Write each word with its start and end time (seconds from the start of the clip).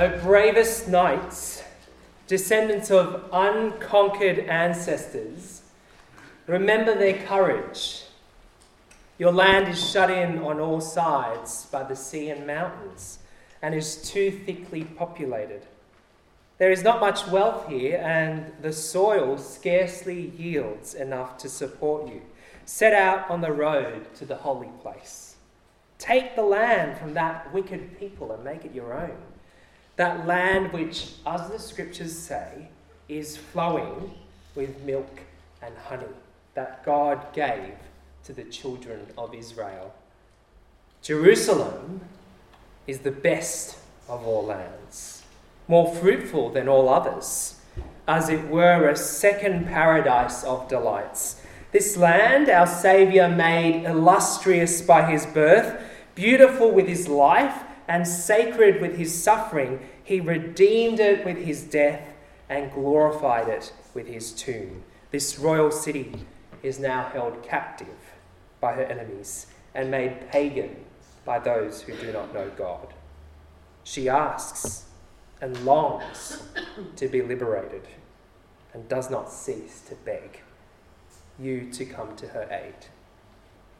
O 0.00 0.16
bravest 0.20 0.86
knights, 0.86 1.64
descendants 2.28 2.88
of 2.88 3.24
unconquered 3.32 4.38
ancestors, 4.38 5.62
remember 6.46 6.94
their 6.96 7.26
courage. 7.26 8.04
Your 9.18 9.32
land 9.32 9.66
is 9.66 9.90
shut 9.90 10.08
in 10.08 10.38
on 10.38 10.60
all 10.60 10.80
sides 10.80 11.66
by 11.72 11.82
the 11.82 11.96
sea 11.96 12.30
and 12.30 12.46
mountains 12.46 13.18
and 13.60 13.74
is 13.74 13.96
too 13.96 14.30
thickly 14.30 14.84
populated. 14.84 15.62
There 16.58 16.70
is 16.70 16.84
not 16.84 17.00
much 17.00 17.26
wealth 17.26 17.66
here, 17.66 17.98
and 17.98 18.52
the 18.62 18.72
soil 18.72 19.36
scarcely 19.36 20.32
yields 20.38 20.94
enough 20.94 21.38
to 21.38 21.48
support 21.48 22.06
you. 22.06 22.22
Set 22.66 22.92
out 22.92 23.28
on 23.28 23.40
the 23.40 23.52
road 23.52 24.14
to 24.14 24.24
the 24.24 24.36
holy 24.36 24.70
place. 24.80 25.34
Take 25.98 26.36
the 26.36 26.42
land 26.42 26.98
from 26.98 27.14
that 27.14 27.52
wicked 27.52 27.98
people 27.98 28.30
and 28.30 28.44
make 28.44 28.64
it 28.64 28.72
your 28.72 28.94
own 28.94 29.16
that 29.98 30.28
land 30.28 30.72
which, 30.72 31.14
as 31.26 31.50
the 31.50 31.58
scriptures 31.58 32.16
say, 32.16 32.68
is 33.08 33.36
flowing 33.36 34.12
with 34.54 34.80
milk 34.84 35.22
and 35.60 35.76
honey 35.76 36.14
that 36.54 36.84
God 36.84 37.32
gave 37.32 37.74
to 38.22 38.32
the 38.32 38.44
children 38.44 39.06
of 39.18 39.34
Israel. 39.34 39.92
Jerusalem 41.02 42.00
is 42.86 43.00
the 43.00 43.10
best 43.10 43.76
of 44.08 44.24
all 44.24 44.46
lands, 44.46 45.24
more 45.66 45.92
fruitful 45.96 46.50
than 46.50 46.68
all 46.68 46.88
others, 46.88 47.60
as 48.06 48.28
it 48.28 48.46
were 48.46 48.88
a 48.88 48.94
second 48.94 49.66
paradise 49.66 50.44
of 50.44 50.68
delights. 50.68 51.42
This 51.72 51.96
land 51.96 52.48
our 52.48 52.68
Saviour 52.68 53.28
made 53.28 53.84
illustrious 53.84 54.80
by 54.80 55.10
his 55.10 55.26
birth, 55.26 55.82
beautiful 56.14 56.70
with 56.70 56.86
his 56.86 57.08
life 57.08 57.64
and 57.88 58.06
sacred 58.06 58.80
with 58.80 58.96
his 58.96 59.22
suffering, 59.22 59.80
he 60.04 60.20
redeemed 60.20 61.00
it 61.00 61.24
with 61.24 61.38
his 61.38 61.62
death 61.62 62.02
and 62.48 62.70
glorified 62.70 63.48
it 63.48 63.72
with 63.94 64.06
his 64.06 64.32
tomb. 64.32 64.84
This 65.10 65.38
royal 65.38 65.70
city 65.70 66.14
is 66.62 66.78
now 66.78 67.04
held 67.04 67.42
captive 67.42 67.88
by 68.60 68.74
her 68.74 68.84
enemies 68.84 69.46
and 69.74 69.90
made 69.90 70.30
pagan 70.30 70.84
by 71.24 71.38
those 71.38 71.82
who 71.82 71.94
do 71.96 72.12
not 72.12 72.34
know 72.34 72.50
God. 72.56 72.92
She 73.84 74.08
asks 74.08 74.84
and 75.40 75.64
longs 75.64 76.42
to 76.96 77.08
be 77.08 77.22
liberated 77.22 77.88
and 78.74 78.88
does 78.88 79.10
not 79.10 79.32
cease 79.32 79.80
to 79.88 79.94
beg 79.94 80.42
you 81.38 81.70
to 81.72 81.84
come 81.84 82.16
to 82.16 82.28
her 82.28 82.48
aid. 82.50 82.74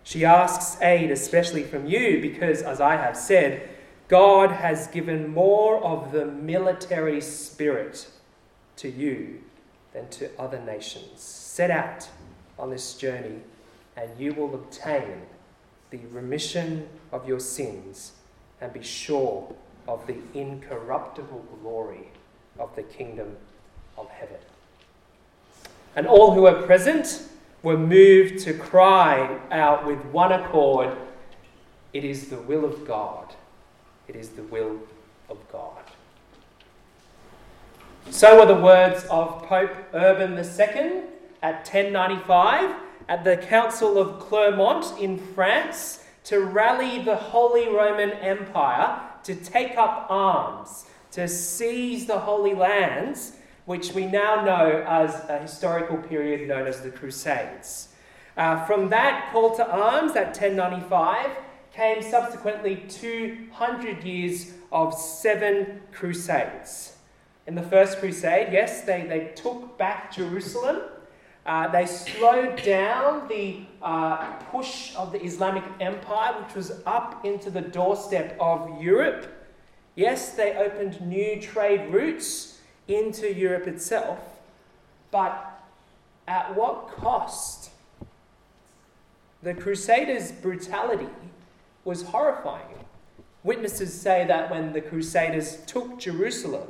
She 0.02 0.24
asks 0.24 0.80
aid 0.80 1.10
especially 1.10 1.64
from 1.64 1.86
you 1.86 2.22
because, 2.22 2.62
as 2.62 2.80
I 2.80 2.96
have 2.96 3.16
said, 3.16 3.68
God 4.08 4.50
has 4.50 4.86
given 4.86 5.34
more 5.34 5.84
of 5.84 6.12
the 6.12 6.24
military 6.24 7.20
spirit 7.20 8.08
to 8.76 8.88
you 8.88 9.42
than 9.92 10.08
to 10.08 10.30
other 10.40 10.58
nations. 10.60 11.20
Set 11.20 11.70
out 11.70 12.08
on 12.58 12.70
this 12.70 12.94
journey, 12.94 13.40
and 13.98 14.10
you 14.18 14.32
will 14.32 14.54
obtain 14.54 15.20
the 15.90 15.98
remission 16.10 16.88
of 17.12 17.28
your 17.28 17.38
sins 17.38 18.12
and 18.62 18.72
be 18.72 18.82
sure 18.82 19.54
of 19.86 20.06
the 20.06 20.16
incorruptible 20.32 21.44
glory 21.60 22.08
of 22.58 22.74
the 22.76 22.82
kingdom 22.82 23.36
of 23.98 24.08
heaven. 24.08 24.38
And 25.94 26.06
all 26.06 26.32
who 26.32 26.42
were 26.42 26.62
present 26.62 27.28
were 27.62 27.76
moved 27.76 28.38
to 28.44 28.54
cry 28.54 29.38
out 29.50 29.86
with 29.86 29.98
one 30.06 30.32
accord, 30.32 30.96
It 31.92 32.04
is 32.04 32.28
the 32.28 32.38
will 32.38 32.64
of 32.64 32.86
God 32.86 33.34
it 34.08 34.16
is 34.16 34.30
the 34.30 34.42
will 34.44 34.78
of 35.28 35.36
God. 35.52 35.84
So 38.10 38.40
are 38.40 38.46
the 38.46 38.54
words 38.54 39.04
of 39.10 39.42
Pope 39.44 39.76
Urban 39.92 40.32
II 40.32 41.02
at 41.42 41.56
1095 41.58 42.74
at 43.08 43.24
the 43.24 43.36
Council 43.36 43.98
of 43.98 44.18
Clermont 44.18 44.98
in 44.98 45.18
France 45.18 46.04
to 46.24 46.40
rally 46.40 47.02
the 47.02 47.16
Holy 47.16 47.68
Roman 47.68 48.10
Empire 48.12 49.00
to 49.24 49.34
take 49.34 49.76
up 49.76 50.06
arms, 50.08 50.86
to 51.12 51.28
seize 51.28 52.06
the 52.06 52.18
Holy 52.18 52.54
Lands, 52.54 53.32
which 53.66 53.92
we 53.92 54.06
now 54.06 54.42
know 54.42 54.84
as 54.86 55.22
a 55.28 55.38
historical 55.38 55.98
period 55.98 56.48
known 56.48 56.66
as 56.66 56.80
the 56.80 56.90
Crusades. 56.90 57.88
Uh, 58.36 58.64
from 58.64 58.88
that 58.88 59.30
call 59.32 59.54
to 59.56 59.70
arms 59.70 60.16
at 60.16 60.28
1095, 60.28 61.30
came 61.78 62.02
subsequently 62.02 62.82
200 62.88 64.02
years 64.02 64.52
of 64.72 64.92
seven 64.92 65.80
crusades. 65.92 66.96
In 67.46 67.54
the 67.54 67.62
first 67.62 68.00
crusade, 68.00 68.52
yes, 68.52 68.80
they, 68.80 69.02
they 69.02 69.30
took 69.36 69.78
back 69.78 70.12
Jerusalem. 70.12 70.80
Uh, 71.46 71.68
they 71.68 71.86
slowed 71.86 72.60
down 72.64 73.28
the 73.28 73.60
uh, 73.80 74.16
push 74.50 74.92
of 74.96 75.12
the 75.12 75.22
Islamic 75.22 75.62
Empire, 75.78 76.42
which 76.42 76.56
was 76.56 76.72
up 76.84 77.24
into 77.24 77.48
the 77.48 77.60
doorstep 77.60 78.36
of 78.40 78.82
Europe. 78.82 79.32
Yes, 79.94 80.32
they 80.32 80.56
opened 80.56 81.00
new 81.00 81.40
trade 81.40 81.92
routes 81.94 82.58
into 82.88 83.32
Europe 83.32 83.68
itself, 83.68 84.18
but 85.12 85.62
at 86.26 86.56
what 86.56 86.88
cost? 86.88 87.70
The 89.44 89.54
Crusaders' 89.54 90.32
brutality 90.32 91.06
was 91.88 92.02
horrifying. 92.02 92.84
Witnesses 93.42 93.98
say 93.98 94.26
that 94.26 94.50
when 94.50 94.74
the 94.74 94.80
Crusaders 94.82 95.64
took 95.66 95.98
Jerusalem, 95.98 96.68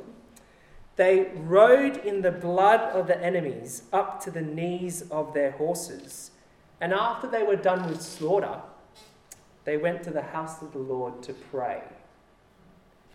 they 0.95 1.31
rode 1.35 1.97
in 1.97 2.21
the 2.21 2.31
blood 2.31 2.79
of 2.79 3.07
the 3.07 3.21
enemies 3.21 3.83
up 3.91 4.23
to 4.23 4.31
the 4.31 4.41
knees 4.41 5.01
of 5.11 5.33
their 5.33 5.51
horses. 5.51 6.31
And 6.79 6.93
after 6.93 7.27
they 7.27 7.43
were 7.43 7.57
done 7.57 7.89
with 7.89 8.01
slaughter, 8.01 8.61
they 9.65 9.75
went 9.75 10.03
to 10.03 10.11
the 10.11 10.21
house 10.21 10.61
of 10.61 10.71
the 10.71 10.79
Lord 10.79 11.21
to 11.23 11.33
pray. 11.33 11.83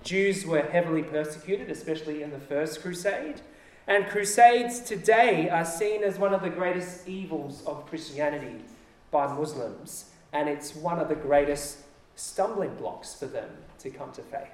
Jews 0.03 0.44
were 0.44 0.62
heavily 0.62 1.03
persecuted, 1.03 1.70
especially 1.70 2.22
in 2.22 2.31
the 2.31 2.38
First 2.38 2.82
Crusade. 2.82 3.41
And 3.87 4.06
crusades 4.09 4.81
today 4.81 5.48
are 5.48 5.64
seen 5.64 6.03
as 6.03 6.19
one 6.19 6.34
of 6.34 6.43
the 6.43 6.50
greatest 6.50 7.09
evils 7.09 7.62
of 7.66 7.87
Christianity 7.87 8.62
by 9.10 9.26
Muslims. 9.26 10.10
And 10.34 10.50
it's 10.50 10.75
one 10.75 10.98
of 10.98 11.09
the 11.09 11.14
greatest 11.14 11.84
stumbling 12.16 12.75
blocks 12.75 13.14
for 13.14 13.26
them 13.26 13.48
to 13.80 13.91
come 13.91 14.12
to 14.12 14.22
faith. 14.22 14.48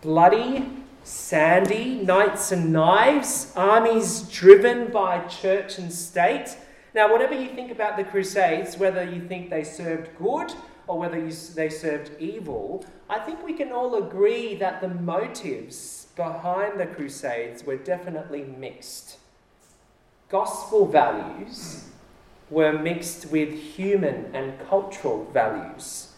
Bloody, 0.00 0.66
sandy, 1.02 1.96
knights 1.96 2.52
and 2.52 2.72
knives, 2.72 3.52
armies 3.56 4.22
driven 4.30 4.90
by 4.92 5.20
church 5.26 5.78
and 5.78 5.92
state. 5.92 6.56
Now, 6.94 7.10
whatever 7.10 7.34
you 7.34 7.48
think 7.48 7.70
about 7.70 7.96
the 7.96 8.04
Crusades, 8.04 8.78
whether 8.78 9.04
you 9.04 9.26
think 9.26 9.50
they 9.50 9.64
served 9.64 10.16
good 10.18 10.52
or 10.86 10.98
whether 10.98 11.18
you, 11.18 11.32
they 11.54 11.68
served 11.68 12.10
evil, 12.20 12.84
I 13.10 13.18
think 13.18 13.44
we 13.44 13.52
can 13.52 13.72
all 13.72 13.96
agree 13.96 14.54
that 14.56 14.80
the 14.80 14.88
motives 14.88 16.08
behind 16.16 16.78
the 16.78 16.86
Crusades 16.86 17.64
were 17.64 17.76
definitely 17.76 18.42
mixed. 18.42 19.18
Gospel 20.28 20.86
values 20.86 21.88
were 22.50 22.72
mixed 22.72 23.30
with 23.30 23.52
human 23.52 24.34
and 24.34 24.58
cultural 24.68 25.24
values. 25.32 26.12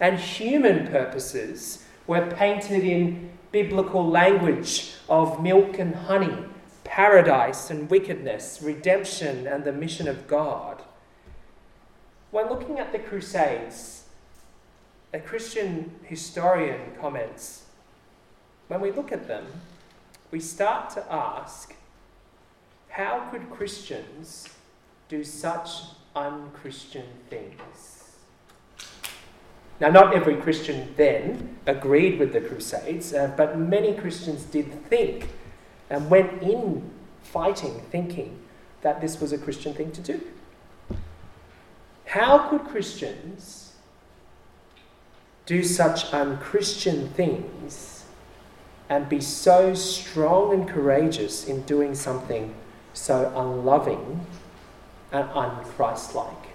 And 0.00 0.18
human 0.18 0.88
purposes 0.88 1.84
were 2.06 2.30
painted 2.30 2.84
in 2.84 3.30
biblical 3.52 4.06
language 4.06 4.94
of 5.08 5.42
milk 5.42 5.78
and 5.78 5.94
honey, 5.94 6.44
paradise 6.84 7.70
and 7.70 7.88
wickedness, 7.88 8.60
redemption 8.62 9.46
and 9.46 9.64
the 9.64 9.72
mission 9.72 10.08
of 10.08 10.26
God. 10.26 10.82
When 12.30 12.48
looking 12.48 12.78
at 12.78 12.92
the 12.92 12.98
Crusades, 12.98 14.04
a 15.12 15.20
Christian 15.20 15.92
historian 16.04 16.80
comments 16.98 17.62
when 18.72 18.80
we 18.80 18.90
look 18.90 19.12
at 19.12 19.28
them, 19.28 19.44
we 20.30 20.40
start 20.40 20.88
to 20.90 21.12
ask 21.12 21.74
how 22.88 23.28
could 23.30 23.50
Christians 23.50 24.48
do 25.12 25.22
such 25.22 25.68
unchristian 26.16 27.06
things. 27.28 28.16
Now, 29.78 29.90
not 29.90 30.14
every 30.14 30.36
Christian 30.36 30.94
then 30.96 31.58
agreed 31.66 32.18
with 32.18 32.32
the 32.32 32.40
Crusades, 32.40 33.12
uh, 33.12 33.30
but 33.36 33.58
many 33.58 33.92
Christians 33.92 34.44
did 34.44 34.72
think 34.86 35.28
and 35.90 36.08
went 36.08 36.42
in 36.42 36.90
fighting, 37.22 37.82
thinking 37.90 38.38
that 38.80 39.02
this 39.02 39.20
was 39.20 39.34
a 39.34 39.38
Christian 39.38 39.74
thing 39.74 39.92
to 39.92 40.00
do. 40.00 40.20
How 42.06 42.48
could 42.48 42.64
Christians 42.64 43.74
do 45.44 45.62
such 45.62 46.10
unchristian 46.14 47.10
things 47.10 48.04
and 48.88 49.10
be 49.10 49.20
so 49.20 49.74
strong 49.74 50.54
and 50.54 50.66
courageous 50.66 51.46
in 51.46 51.60
doing 51.62 51.94
something 51.94 52.54
so 52.94 53.30
unloving 53.36 54.24
and 55.12 55.28
unchristlike? 55.30 56.46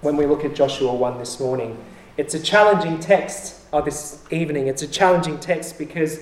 When 0.00 0.16
we 0.16 0.26
look 0.26 0.44
at 0.44 0.54
Joshua 0.54 0.94
1 0.94 1.18
this 1.18 1.38
morning, 1.38 1.76
it's 2.16 2.34
a 2.34 2.40
challenging 2.40 2.98
text, 3.00 3.60
or 3.72 3.82
this 3.82 4.24
evening, 4.30 4.66
it's 4.66 4.82
a 4.82 4.88
challenging 4.88 5.38
text 5.38 5.78
because 5.78 6.20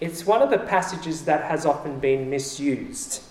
it's 0.00 0.26
one 0.26 0.42
of 0.42 0.50
the 0.50 0.58
passages 0.58 1.24
that 1.24 1.44
has 1.44 1.66
often 1.66 1.98
been 1.98 2.30
misused. 2.30 3.22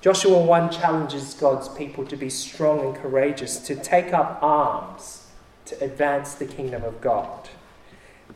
Joshua 0.00 0.42
1 0.42 0.70
challenges 0.70 1.34
God's 1.34 1.68
people 1.68 2.06
to 2.06 2.16
be 2.16 2.30
strong 2.30 2.80
and 2.80 2.96
courageous, 2.96 3.58
to 3.58 3.76
take 3.76 4.14
up 4.14 4.38
arms 4.42 5.26
to 5.66 5.84
advance 5.84 6.34
the 6.34 6.46
kingdom 6.46 6.82
of 6.84 7.00
God. 7.00 7.48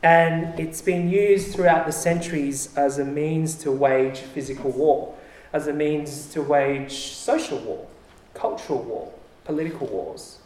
And 0.03 0.59
it's 0.61 0.83
been 0.83 1.09
used 1.09 1.55
throughout 1.55 1.87
the 1.87 1.93
centuries 1.93 2.77
as 2.77 2.99
a 2.99 3.05
means 3.05 3.55
to 3.57 3.73
wage 3.73 4.19
physical 4.19 4.71
war, 4.71 5.17
as 5.55 5.67
a 5.67 5.73
means 5.73 6.27
to 6.27 6.43
wage 6.43 6.93
social 6.93 7.59
war, 7.59 7.87
cultural 8.35 8.83
war, 8.83 9.11
political 9.45 9.87
wars. 9.87 10.41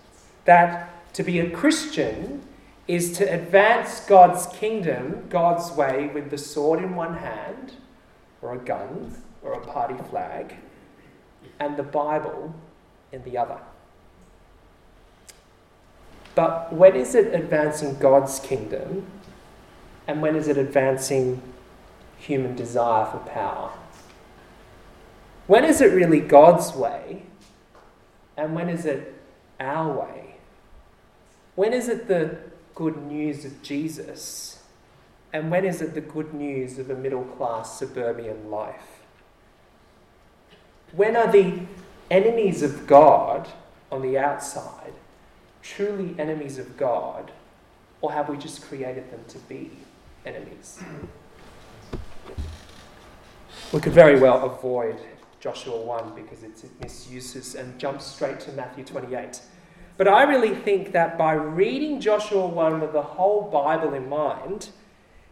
That 0.45 0.91
to 1.15 1.25
be 1.25 1.41
a 1.41 1.51
Christian 1.51 2.43
is 2.87 3.17
to 3.19 3.25
advance 3.25 4.01
God's 4.01 4.47
kingdom, 4.47 5.25
God's 5.29 5.73
way, 5.73 6.11
with 6.15 6.31
the 6.31 6.39
sword 6.39 6.79
in 6.79 6.95
one 6.95 7.15
hand, 7.15 7.73
or 8.41 8.55
a 8.55 8.59
gun, 8.59 9.21
or 9.43 9.55
a 9.55 9.61
party 9.61 9.97
flag 10.11 10.55
and 11.61 11.77
the 11.77 11.83
Bible 11.83 12.55
in 13.13 13.23
the 13.25 13.37
other. 13.37 13.59
But 16.35 16.73
when 16.73 16.95
is 16.95 17.15
it 17.15 17.35
advancing 17.35 17.99
God's 17.99 18.39
kingdom 18.39 19.07
and 20.07 20.23
when 20.23 20.37
is 20.37 20.49
it 20.49 20.57
advancing 20.57 21.43
human 22.17 22.55
desire 22.55 23.07
for 23.07 23.19
power? 23.19 23.73
When 25.49 25.65
is 25.65 25.81
it 25.81 25.93
really 25.93 26.21
God's 26.21 26.75
way 26.75 27.23
and 28.37 28.55
when 28.55 28.69
is 28.69 28.85
it 28.85 29.21
our 29.59 29.91
way? 29.99 30.37
When 31.57 31.73
is 31.73 31.89
it 31.89 32.07
the 32.07 32.39
good 32.75 33.03
news 33.03 33.45
of 33.47 33.63
Jesus 33.63 34.63
and 35.33 35.51
when 35.51 35.65
is 35.65 35.83
it 35.83 35.95
the 35.95 36.03
good 36.03 36.35
news 36.35 36.79
of 36.79 36.91
a 36.91 36.95
middle 36.95 37.25
class 37.25 37.79
suburban 37.79 38.51
life? 38.51 39.01
When 40.93 41.17
are 41.17 41.33
the 41.33 41.63
enemies 42.11 42.63
of 42.63 42.87
God 42.87 43.49
on 43.91 44.03
the 44.03 44.19
outside 44.19 44.93
truly 45.63 46.15
enemies 46.19 46.59
of 46.59 46.77
God, 46.77 47.31
or 48.01 48.13
have 48.13 48.29
we 48.29 48.37
just 48.37 48.63
created 48.63 49.11
them 49.11 49.21
to 49.29 49.39
be 49.41 49.71
enemies? 50.25 50.79
We 53.73 53.81
could 53.81 53.93
very 53.93 54.19
well 54.19 54.45
avoid 54.45 54.99
Joshua 55.41 55.81
1 55.81 56.15
because 56.15 56.43
it 56.43 56.65
misuses 56.81 57.55
and 57.55 57.79
jumps 57.79 58.07
straight 58.07 58.41
to 58.41 58.53
Matthew 58.53 58.85
28. 58.85 59.41
But 59.97 60.09
I 60.09 60.23
really 60.23 60.55
think 60.55 60.93
that 60.93 61.19
by 61.19 61.33
reading 61.33 62.01
Joshua 62.01 62.47
1 62.47 62.81
with 62.81 62.93
the 62.93 63.03
whole 63.03 63.51
Bible 63.51 63.95
in 63.95 64.09
mind, 64.09 64.71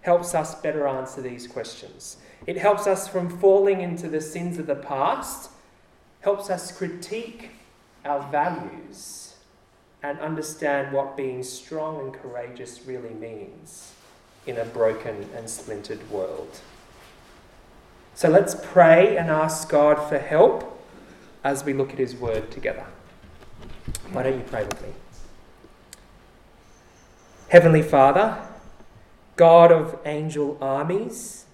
helps 0.06 0.35
us 0.35 0.55
better 0.61 0.87
answer 0.87 1.20
these 1.20 1.49
questions. 1.49 2.19
It 2.47 2.56
helps 2.56 2.87
us 2.87 3.08
from 3.08 3.29
falling 3.41 3.81
into 3.81 4.08
the 4.08 4.20
sins 4.20 4.56
of 4.56 4.67
the 4.67 4.76
past, 4.76 5.50
helps 6.20 6.49
us 6.49 6.70
critique 6.70 7.50
our 8.05 8.20
values 8.31 9.35
and 10.02 10.20
understand 10.20 10.93
what 10.93 11.17
being 11.17 11.43
strong 11.43 12.00
and 12.00 12.14
courageous 12.14 12.82
really 12.87 13.14
means 13.14 13.93
in 14.47 14.59
a 14.59 14.64
broken 14.64 15.29
and 15.35 15.50
splintered 15.50 16.09
world. 16.09 16.61
So 18.17 18.31
let's 18.31 18.55
pray 18.55 19.19
and 19.19 19.29
ask 19.29 19.69
God 19.69 20.09
for 20.09 20.19
help 20.19 20.83
as 21.45 21.65
we 21.65 21.75
look 21.75 21.93
at 21.93 21.99
His 21.99 22.17
Word 22.17 22.51
together. 22.51 22.87
Why 24.11 24.23
don't 24.23 24.39
you 24.39 24.45
pray 24.45 24.65
with 24.65 24.81
me? 24.81 24.89
Heavenly 27.49 27.83
Father, 27.83 28.43
God 29.37 29.71
of 29.71 29.99
angel 30.07 30.57
armies, 30.63 31.45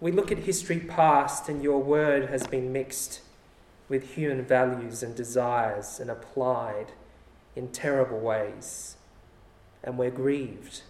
we 0.00 0.10
look 0.10 0.32
at 0.32 0.38
history 0.38 0.80
past 0.80 1.50
and 1.50 1.62
your 1.62 1.82
word 1.82 2.30
has 2.30 2.46
been 2.46 2.72
mixed 2.72 3.20
with 3.90 4.14
human 4.14 4.42
values 4.42 5.02
and 5.02 5.14
desires 5.14 6.00
and 6.00 6.10
applied 6.10 6.92
in 7.54 7.68
terrible 7.68 8.20
ways. 8.20 8.96
And 9.82 9.98
we're 9.98 10.10
grieved. 10.10 10.80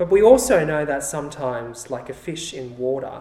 But 0.00 0.10
we 0.10 0.22
also 0.22 0.64
know 0.64 0.86
that 0.86 1.02
sometimes, 1.02 1.90
like 1.90 2.08
a 2.08 2.14
fish 2.14 2.54
in 2.54 2.78
water, 2.78 3.20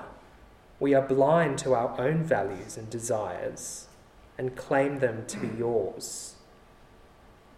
we 0.80 0.94
are 0.94 1.02
blind 1.02 1.58
to 1.58 1.74
our 1.74 2.00
own 2.00 2.24
values 2.24 2.78
and 2.78 2.90
desires 2.90 3.88
and 4.38 4.56
claim 4.56 5.00
them 5.00 5.26
to 5.28 5.38
be 5.40 5.50
yours. 5.58 6.36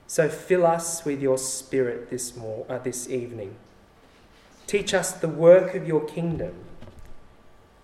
So 0.07 0.27
fill 0.27 0.65
us 0.65 1.05
with 1.05 1.21
your 1.21 1.37
Spirit 1.37 2.09
this, 2.09 2.35
more, 2.35 2.65
uh, 2.67 2.79
this 2.79 3.11
evening. 3.11 3.57
Teach 4.65 4.91
us 4.91 5.11
the 5.11 5.27
work 5.27 5.75
of 5.75 5.87
your 5.87 6.03
kingdom. 6.03 6.55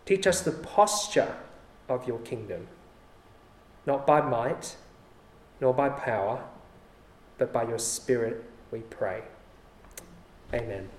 Teach 0.08 0.26
us 0.26 0.42
the 0.42 0.52
posture 0.52 1.36
of 1.88 2.08
your 2.08 2.18
kingdom, 2.18 2.66
not 3.86 4.08
by 4.08 4.22
might, 4.22 4.76
nor 5.62 5.72
by 5.72 5.90
power, 5.90 6.44
but 7.38 7.54
by 7.54 7.62
your 7.62 7.78
Spirit, 7.78 8.44
we 8.72 8.80
pray. 8.80 9.22
Amen. 10.52 10.64
Amen. 10.64 10.90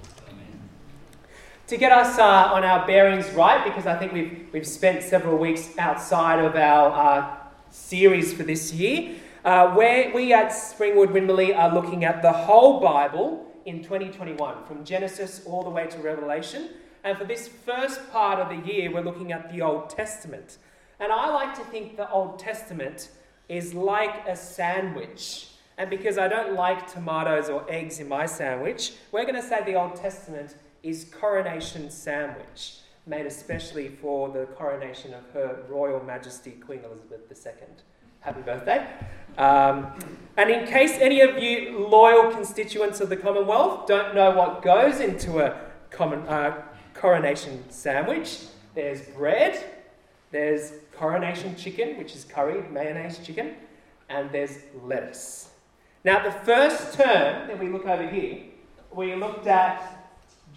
To 1.69 1.77
get 1.77 1.93
us 1.93 2.19
uh, 2.19 2.25
on 2.25 2.65
our 2.65 2.87
bearings 2.87 3.29
right, 3.33 3.63
because 3.63 3.85
I 3.85 3.95
think 3.99 4.15
we've, 4.15 4.49
we've 4.55 4.67
spent 4.67 5.03
several 5.03 5.37
weeks 5.37 5.77
outside 5.77 6.43
of 6.43 6.57
our 6.57 6.91
uh, 6.91 7.37
series 7.71 8.33
for 8.33 8.43
this 8.43 8.73
year, 8.73 9.17
uh, 9.45 9.75
where 9.75 10.11
we 10.15 10.33
at 10.33 10.49
Springwood 10.49 11.09
Winmalee 11.09 11.55
are 11.55 11.75
looking 11.75 12.07
at 12.07 12.23
the 12.23 12.33
whole 12.33 12.81
Bible 12.81 13.47
in 13.67 13.83
2021, 13.83 14.65
from 14.65 14.83
Genesis 14.83 15.43
all 15.45 15.63
the 15.63 15.69
way 15.69 15.87
to 15.89 15.99
Revelation. 15.99 16.71
And 17.05 17.19
for 17.19 17.27
this 17.27 17.49
first 17.49 18.11
part 18.11 18.39
of 18.39 18.49
the 18.49 18.67
year, 18.67 18.91
we're 18.91 19.03
looking 19.03 19.33
at 19.33 19.53
the 19.53 19.61
Old 19.61 19.91
Testament. 19.91 20.57
And 20.99 21.13
I 21.13 21.29
like 21.29 21.55
to 21.57 21.65
think 21.65 21.99
the 21.99 22.11
Old 22.11 22.39
Testament 22.39 23.11
is 23.51 23.75
like 23.75 24.27
a 24.27 24.37
sandwich. 24.37 25.49
And 25.77 25.91
because 25.91 26.17
I 26.17 26.29
don't 26.29 26.55
like 26.55 26.91
tomatoes 26.91 27.51
or 27.51 27.67
eggs 27.69 28.01
in 28.01 28.09
my 28.09 28.25
sandwich, 28.25 28.93
we're 29.13 29.25
going 29.25 29.35
to 29.35 29.47
say 29.47 29.63
the 29.67 29.75
Old 29.75 29.97
Testament 29.97 30.55
is 30.83 31.05
coronation 31.05 31.91
sandwich, 31.91 32.79
made 33.07 33.27
especially 33.27 33.89
for 33.89 34.29
the 34.29 34.47
coronation 34.57 35.15
of 35.15 35.23
Her 35.33 35.65
Royal 35.69 36.03
Majesty 36.03 36.53
Queen 36.53 36.81
Elizabeth 36.85 37.21
II. 37.31 37.69
Happy 38.21 38.41
birthday. 38.43 38.87
Um, 39.39 39.93
and 40.37 40.51
in 40.51 40.67
case 40.67 40.93
any 41.01 41.21
of 41.21 41.39
you 41.39 41.87
loyal 41.89 42.31
constituents 42.31 43.01
of 43.01 43.09
the 43.09 43.17
Commonwealth 43.17 43.87
don't 43.87 44.15
know 44.15 44.33
what 44.33 44.63
goes 44.63 45.01
into 45.01 45.39
a 45.39 45.61
common, 45.91 46.21
uh, 46.29 46.63
coronation 46.95 47.65
sandwich, 47.71 48.47
there's 48.75 49.03
bread, 49.03 49.65
there's 50.31 50.73
coronation 50.97 51.57
chicken, 51.57 51.97
which 51.97 52.15
is 52.15 52.25
curried 52.25 52.71
mayonnaise 52.71 53.19
chicken, 53.19 53.55
and 54.09 54.31
there's 54.33 54.59
lettuce. 54.83 55.51
Now, 56.05 56.23
the 56.25 56.33
first 56.33 56.95
term 56.95 57.49
that 57.49 57.59
we 57.59 57.69
look 57.69 57.87
over 57.87 58.07
here, 58.07 58.43
we 58.93 59.15
looked 59.15 59.47
at 59.47 59.98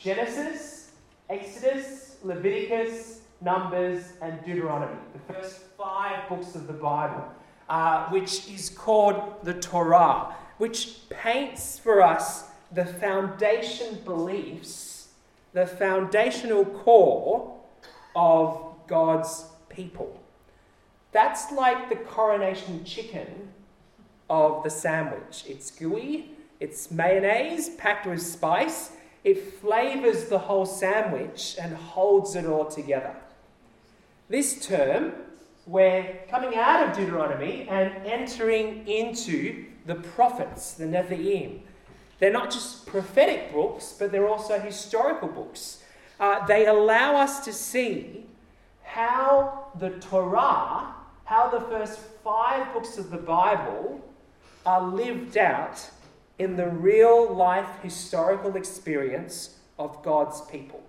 Genesis, 0.03 0.91
Exodus, 1.29 2.17
Leviticus, 2.24 3.22
Numbers, 3.39 4.13
and 4.22 4.43
Deuteronomy, 4.43 4.98
the 5.13 5.34
first 5.34 5.60
five 5.77 6.27
books 6.27 6.55
of 6.55 6.65
the 6.65 6.74
Bible, 6.74 7.24
uh, 7.70 8.08
which 8.10 8.50
is 8.50 8.70
called 8.70 9.36
the 9.43 9.53
Torah, 9.53 10.36
which 10.58 11.08
paints 11.10 11.77
for 11.77 12.01
us 12.01 12.46
the 12.72 12.86
foundation 12.86 14.00
beliefs, 14.03 15.10
the 15.53 15.67
foundational 15.67 16.65
core 16.65 17.55
of 18.15 18.74
God's 18.88 19.46
people. 19.70 20.20
That's 21.12 21.51
like 21.51 21.89
the 21.89 21.96
coronation 21.96 22.84
chicken 22.86 23.50
of 24.31 24.63
the 24.63 24.70
sandwich. 24.70 25.43
It's 25.48 25.70
gooey, 25.70 26.31
it's 26.60 26.89
mayonnaise 26.89 27.70
packed 27.77 28.08
with 28.08 28.22
spice. 28.22 28.93
It 29.24 29.60
flavors 29.60 30.30
the 30.30 30.40
whole 30.40 30.66
sandwich 30.66 31.56
and 31.62 31.75
holds 31.75 32.36
it 32.36 32.46
all 32.46 32.66
together. 32.66 33.16
This 34.30 34.66
term, 34.66 35.13
we're 35.68 36.20
coming 36.30 36.56
out 36.56 36.88
of 36.88 36.98
Deuteronomy 36.98 37.68
and 37.70 38.06
entering 38.06 38.88
into 38.88 39.66
the 39.86 39.96
prophets, 39.96 40.74
the 40.74 40.86
Nevi'im. 40.86 41.60
They're 42.20 42.32
not 42.32 42.51
just 42.51 42.86
prophetic 42.86 43.51
books, 43.54 43.96
but 43.98 44.12
they're 44.12 44.28
also 44.28 44.60
historical 44.60 45.28
books. 45.28 45.84
Uh, 46.20 46.46
they 46.46 46.68
allow 46.68 47.16
us 47.16 47.44
to 47.46 47.54
see 47.54 48.25
how 48.84 49.72
the 49.80 49.92
Torah, 50.00 50.94
how 51.25 51.50
the 51.50 51.62
first 51.62 52.00
five 52.24 52.72
books 52.74 52.98
of 52.98 53.10
the 53.10 53.18
Bible 53.18 54.00
are 54.66 54.82
lived 54.82 55.38
out 55.38 55.90
in 56.40 56.56
the 56.56 56.68
real 56.68 57.34
life 57.34 57.68
historical 57.82 58.56
experience 58.56 59.58
of 59.78 60.02
God's 60.04 60.42
people. 60.42 60.84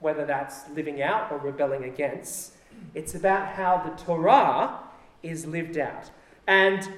Whether 0.00 0.26
that's 0.26 0.68
living 0.70 1.02
out 1.02 1.32
or 1.32 1.38
rebelling 1.38 1.84
against, 1.84 2.52
it's 2.94 3.14
about 3.14 3.48
how 3.48 3.78
the 3.78 4.02
Torah 4.02 4.78
is 5.22 5.46
lived 5.46 5.78
out. 5.78 6.10
And 6.46 6.88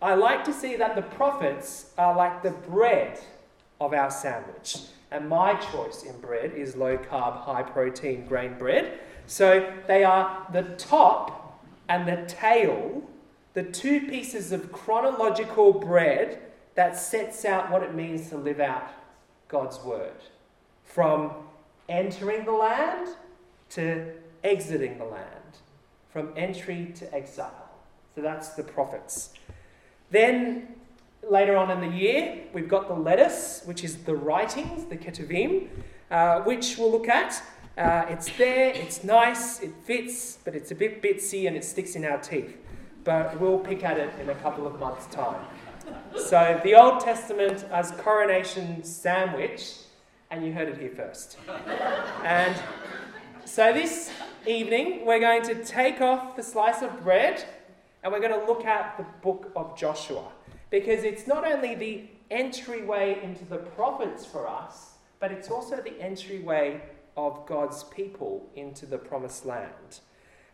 I 0.00 0.14
like 0.14 0.44
to 0.44 0.52
see 0.52 0.76
that 0.76 0.94
the 0.94 1.02
prophets 1.02 1.90
are 1.98 2.14
like 2.14 2.42
the 2.42 2.50
bread 2.50 3.18
of 3.80 3.92
our 3.92 4.10
sandwich. 4.10 4.78
And 5.10 5.28
my 5.28 5.54
choice 5.54 6.02
in 6.02 6.18
bread 6.20 6.52
is 6.52 6.76
low 6.76 6.96
carb, 6.98 7.40
high 7.42 7.62
protein 7.62 8.26
grain 8.26 8.58
bread. 8.58 9.00
So 9.26 9.72
they 9.86 10.04
are 10.04 10.46
the 10.52 10.62
top 10.76 11.62
and 11.88 12.06
the 12.08 12.24
tail, 12.26 13.02
the 13.54 13.62
two 13.62 14.00
pieces 14.08 14.52
of 14.52 14.72
chronological 14.72 15.72
bread 15.72 16.40
that 16.74 16.96
sets 16.96 17.44
out 17.44 17.70
what 17.70 17.82
it 17.82 17.94
means 17.94 18.28
to 18.30 18.36
live 18.36 18.60
out 18.60 18.90
God's 19.48 19.78
word. 19.84 20.22
From 20.84 21.32
entering 21.88 22.44
the 22.44 22.52
land 22.52 23.08
to 23.70 24.12
exiting 24.42 24.98
the 24.98 25.04
land, 25.04 25.58
from 26.12 26.32
entry 26.36 26.92
to 26.96 27.14
exile. 27.14 27.70
So 28.14 28.20
that's 28.20 28.50
the 28.50 28.62
prophets. 28.62 29.34
Then 30.10 30.68
later 31.28 31.56
on 31.56 31.70
in 31.70 31.80
the 31.80 31.96
year, 31.96 32.44
we've 32.52 32.68
got 32.68 32.88
the 32.88 32.94
letters, 32.94 33.62
which 33.64 33.82
is 33.82 33.96
the 34.04 34.14
writings, 34.14 34.84
the 34.84 34.96
Ketuvim, 34.96 35.68
uh, 36.10 36.42
which 36.42 36.76
we'll 36.78 36.92
look 36.92 37.08
at. 37.08 37.42
Uh, 37.76 38.04
it's 38.08 38.30
there, 38.36 38.70
it's 38.74 39.02
nice, 39.02 39.60
it 39.60 39.72
fits, 39.84 40.38
but 40.44 40.54
it's 40.54 40.70
a 40.70 40.74
bit 40.74 41.02
bitsy 41.02 41.48
and 41.48 41.56
it 41.56 41.64
sticks 41.64 41.96
in 41.96 42.04
our 42.04 42.18
teeth. 42.18 42.56
But 43.02 43.40
we'll 43.40 43.58
pick 43.58 43.82
at 43.82 43.98
it 43.98 44.10
in 44.20 44.28
a 44.30 44.34
couple 44.36 44.66
of 44.66 44.78
months' 44.78 45.06
time. 45.06 45.44
So 46.16 46.60
the 46.62 46.74
Old 46.74 47.00
Testament 47.00 47.64
as 47.70 47.90
coronation 47.92 48.82
sandwich, 48.84 49.72
and 50.30 50.44
you 50.44 50.52
heard 50.52 50.68
it 50.68 50.78
here 50.78 50.92
first. 50.94 51.38
And 52.24 52.56
so 53.44 53.72
this 53.72 54.10
evening, 54.46 55.04
we're 55.06 55.20
going 55.20 55.42
to 55.42 55.64
take 55.64 56.00
off 56.00 56.36
the 56.36 56.42
slice 56.42 56.82
of 56.82 57.02
bread 57.02 57.44
and 58.02 58.12
we're 58.12 58.20
going 58.20 58.38
to 58.38 58.46
look 58.46 58.64
at 58.64 58.96
the 58.96 59.04
book 59.22 59.50
of 59.56 59.76
Joshua 59.76 60.24
because 60.70 61.04
it's 61.04 61.26
not 61.26 61.46
only 61.46 61.74
the 61.74 62.04
entryway 62.30 63.20
into 63.22 63.44
the 63.44 63.58
prophets 63.58 64.26
for 64.26 64.48
us, 64.48 64.94
but 65.20 65.32
it's 65.32 65.50
also 65.50 65.76
the 65.76 66.00
entryway 66.00 66.82
of 67.16 67.46
God's 67.46 67.84
people 67.84 68.48
into 68.56 68.86
the 68.86 68.98
promised 68.98 69.46
land. 69.46 70.00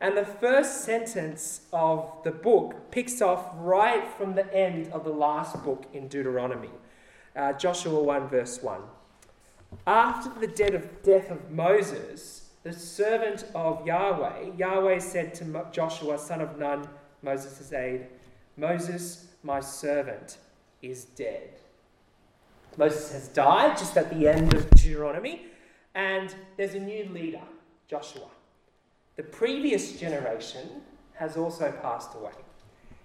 And 0.00 0.16
the 0.16 0.25
first 0.25 0.85
sentence 0.85 1.62
of 1.73 2.11
the 2.25 2.30
book 2.30 2.90
picks 2.90 3.21
off 3.21 3.50
right 3.57 4.09
from 4.16 4.35
the 4.35 4.52
end 4.54 4.90
of 4.92 5.04
the 5.04 5.12
last 5.12 5.62
book 5.62 5.85
in 5.92 6.09
Deuteronomy, 6.09 6.71
uh, 7.37 7.52
Joshua 7.52 8.02
1, 8.02 8.28
verse 8.28 8.62
1. 8.62 8.80
After 9.87 10.30
the 10.40 10.47
death 10.47 10.73
of, 10.73 11.02
death 11.02 11.30
of 11.30 11.50
Moses, 11.50 12.49
the 12.62 12.73
servant 12.73 13.45
of 13.54 13.87
Yahweh, 13.87 14.52
Yahweh 14.57 14.99
said 14.99 15.35
to 15.35 15.66
Joshua, 15.71 16.19
son 16.19 16.40
of 16.40 16.59
Nun, 16.59 16.88
Moses' 17.23 17.73
aide, 17.73 18.07
Moses, 18.57 19.26
my 19.42 19.61
servant, 19.61 20.38
is 20.80 21.04
dead. 21.04 21.50
Moses 22.78 23.12
has 23.12 23.28
died 23.28 23.76
just 23.76 23.97
at 23.99 24.11
the 24.11 24.28
end 24.28 24.54
of 24.54 24.69
Deuteronomy, 24.71 25.47
and 25.95 26.35
there's 26.57 26.75
a 26.75 26.80
new 26.80 27.04
leader, 27.11 27.42
Joshua. 27.87 28.28
The 29.21 29.27
previous 29.27 30.00
generation 30.00 30.81
has 31.17 31.37
also 31.37 31.71
passed 31.83 32.15
away, 32.15 32.33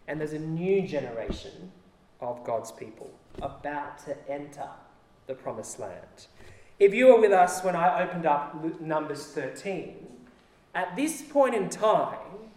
and 0.08 0.18
there's 0.18 0.32
a 0.32 0.40
new 0.40 0.88
generation 0.88 1.74
of 2.22 2.42
God's 2.46 2.72
people 2.72 3.12
about 3.42 3.98
to 4.06 4.16
enter 4.32 4.70
the 5.28 5.34
promised 5.34 5.78
land. 5.78 6.28
If 6.80 6.94
you 6.94 7.08
were 7.08 7.20
with 7.20 7.34
us 7.34 7.66
when 7.66 7.76
I 7.76 8.02
opened 8.02 8.26
up 8.26 8.80
Numbers 8.80 9.26
13, 9.26 10.08
at 10.74 10.96
this 10.96 11.22
point 11.22 11.54
in 11.54 11.68
time, 11.68 12.48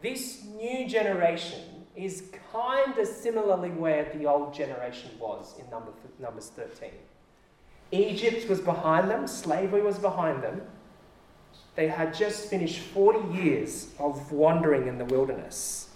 this 0.00 0.44
new 0.44 0.86
generation 0.86 1.86
is 1.96 2.22
kind 2.52 2.96
of 2.98 3.08
similarly 3.08 3.70
where 3.70 4.12
the 4.14 4.26
old 4.26 4.54
generation 4.54 5.10
was 5.18 5.56
in 5.58 5.68
number, 5.70 5.90
Numbers 6.20 6.52
13. 6.54 6.90
Egypt 7.90 8.48
was 8.48 8.60
behind 8.60 9.10
them, 9.10 9.26
slavery 9.26 9.82
was 9.82 9.98
behind 9.98 10.40
them. 10.40 10.62
They 11.78 11.86
had 11.86 12.12
just 12.12 12.50
finished 12.50 12.80
40 12.80 13.38
years 13.38 13.90
of 14.00 14.32
wandering 14.32 14.88
in 14.88 14.98
the 14.98 15.04
wilderness. 15.04 15.90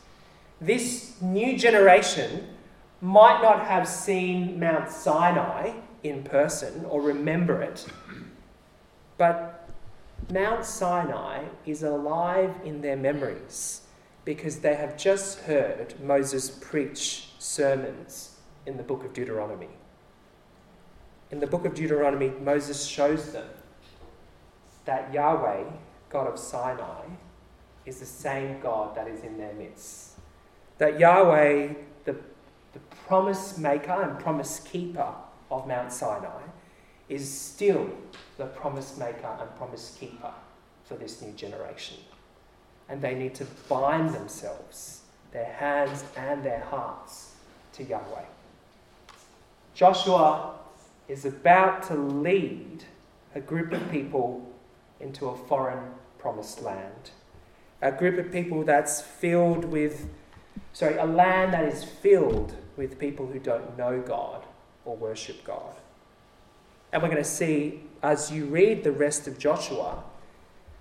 This 0.60 1.20
new 1.20 1.58
generation 1.58 2.50
might 3.00 3.42
not 3.42 3.66
have 3.66 3.88
seen 3.88 4.60
Mount 4.60 4.92
Sinai 4.92 5.72
in 6.04 6.22
person 6.22 6.84
or 6.84 7.02
remember 7.02 7.60
it, 7.62 7.84
but 9.18 9.68
Mount 10.30 10.64
Sinai 10.64 11.46
is 11.66 11.82
alive 11.82 12.54
in 12.64 12.80
their 12.80 12.96
memories 12.96 13.80
because 14.24 14.60
they 14.60 14.76
have 14.76 14.96
just 14.96 15.40
heard 15.40 15.98
Moses 16.00 16.48
preach 16.48 17.30
sermons 17.40 18.38
in 18.66 18.76
the 18.76 18.84
book 18.84 19.04
of 19.04 19.12
Deuteronomy. 19.12 19.74
In 21.32 21.40
the 21.40 21.48
book 21.48 21.64
of 21.64 21.74
Deuteronomy, 21.74 22.30
Moses 22.40 22.86
shows 22.86 23.32
them 23.32 23.48
that 24.84 25.12
Yahweh, 25.12 25.64
God 26.08 26.26
of 26.26 26.38
Sinai, 26.38 27.04
is 27.86 28.00
the 28.00 28.06
same 28.06 28.60
God 28.60 28.94
that 28.94 29.08
is 29.08 29.22
in 29.22 29.38
their 29.38 29.52
midst. 29.54 30.12
That 30.78 30.98
Yahweh, 30.98 31.74
the, 32.04 32.16
the 32.72 32.78
promise 33.06 33.58
maker 33.58 34.02
and 34.02 34.18
promise 34.18 34.60
keeper 34.60 35.12
of 35.50 35.66
Mount 35.66 35.92
Sinai, 35.92 36.42
is 37.08 37.30
still 37.30 37.90
the 38.38 38.46
promise 38.46 38.96
maker 38.96 39.36
and 39.40 39.54
promise 39.56 39.96
keeper 39.98 40.32
for 40.84 40.94
this 40.94 41.20
new 41.20 41.32
generation 41.32 41.96
and 42.92 43.00
they 43.00 43.14
need 43.14 43.34
to 43.34 43.46
bind 43.70 44.10
themselves, 44.10 45.00
their 45.32 45.50
hands 45.50 46.04
and 46.14 46.44
their 46.44 46.60
hearts, 46.60 47.34
to 47.72 47.82
Yahweh. 47.82 48.24
Joshua 49.74 50.56
is 51.08 51.24
about 51.24 51.82
to 51.84 51.94
lead 51.94 52.84
a 53.34 53.40
group 53.40 53.72
of 53.72 53.90
people 53.90 54.46
into 55.02 55.28
a 55.28 55.36
foreign 55.36 55.92
promised 56.18 56.62
land. 56.62 57.10
A 57.80 57.90
group 57.90 58.18
of 58.24 58.32
people 58.32 58.64
that's 58.64 59.00
filled 59.00 59.64
with, 59.64 60.08
sorry, 60.72 60.96
a 60.96 61.04
land 61.04 61.52
that 61.52 61.64
is 61.64 61.82
filled 61.82 62.54
with 62.76 62.98
people 62.98 63.26
who 63.26 63.38
don't 63.38 63.76
know 63.76 64.00
God 64.00 64.44
or 64.84 64.96
worship 64.96 65.44
God. 65.44 65.74
And 66.92 67.02
we're 67.02 67.08
going 67.08 67.22
to 67.22 67.28
see 67.28 67.82
as 68.02 68.30
you 68.30 68.46
read 68.46 68.84
the 68.84 68.92
rest 68.92 69.26
of 69.26 69.38
Joshua 69.38 70.02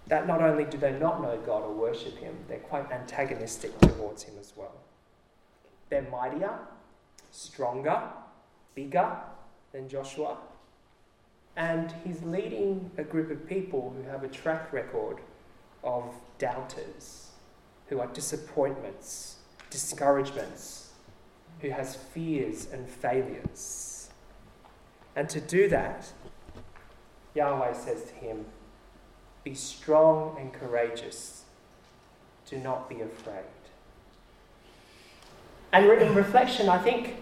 that 0.08 0.28
not 0.28 0.42
only 0.42 0.66
do 0.66 0.78
they 0.78 0.92
not 0.92 1.22
know 1.22 1.40
God 1.46 1.63
or 1.63 1.74
worship 1.74 2.18
Him, 2.18 2.36
they're 2.48 2.60
quite 2.60 2.92
antagonistic 2.92 3.78
towards 3.80 4.24
Him 4.24 4.36
as 4.40 4.54
well. 4.56 4.75
They're 5.90 6.08
mightier, 6.12 6.60
stronger, 7.32 8.01
bigger 8.75 9.16
than 9.72 9.88
Joshua, 9.88 10.38
and 11.55 11.93
he's 12.03 12.22
leading 12.24 12.91
a 12.98 13.03
group 13.03 13.29
of 13.29 13.48
people 13.48 13.93
who 13.96 14.10
have 14.10 14.24
a 14.24 14.27
track 14.27 14.72
record 14.72 15.17
of 15.84 16.13
doubters, 16.38 17.31
who 17.88 18.00
are 18.00 18.08
disappointments, 18.08 19.38
discouragements, 19.70 20.91
who 21.60 21.70
has 21.70 21.96
fears 21.96 22.67
and 22.72 22.89
failures. 22.89 24.10
And 25.15 25.29
to 25.29 25.41
do 25.41 25.67
that, 25.70 26.12
Yahweh 27.36 27.74
says 27.74 28.05
to 28.05 28.13
him, 28.13 28.46
be 29.43 29.53
strong 29.53 30.38
and 30.39 30.53
courageous. 30.53 31.46
Do 32.48 32.58
not 32.58 32.89
be 32.89 33.01
afraid. 33.01 33.43
And 35.74 35.86
in 35.86 36.13
reflection, 36.13 36.70
I 36.70 36.77
think 36.77 37.15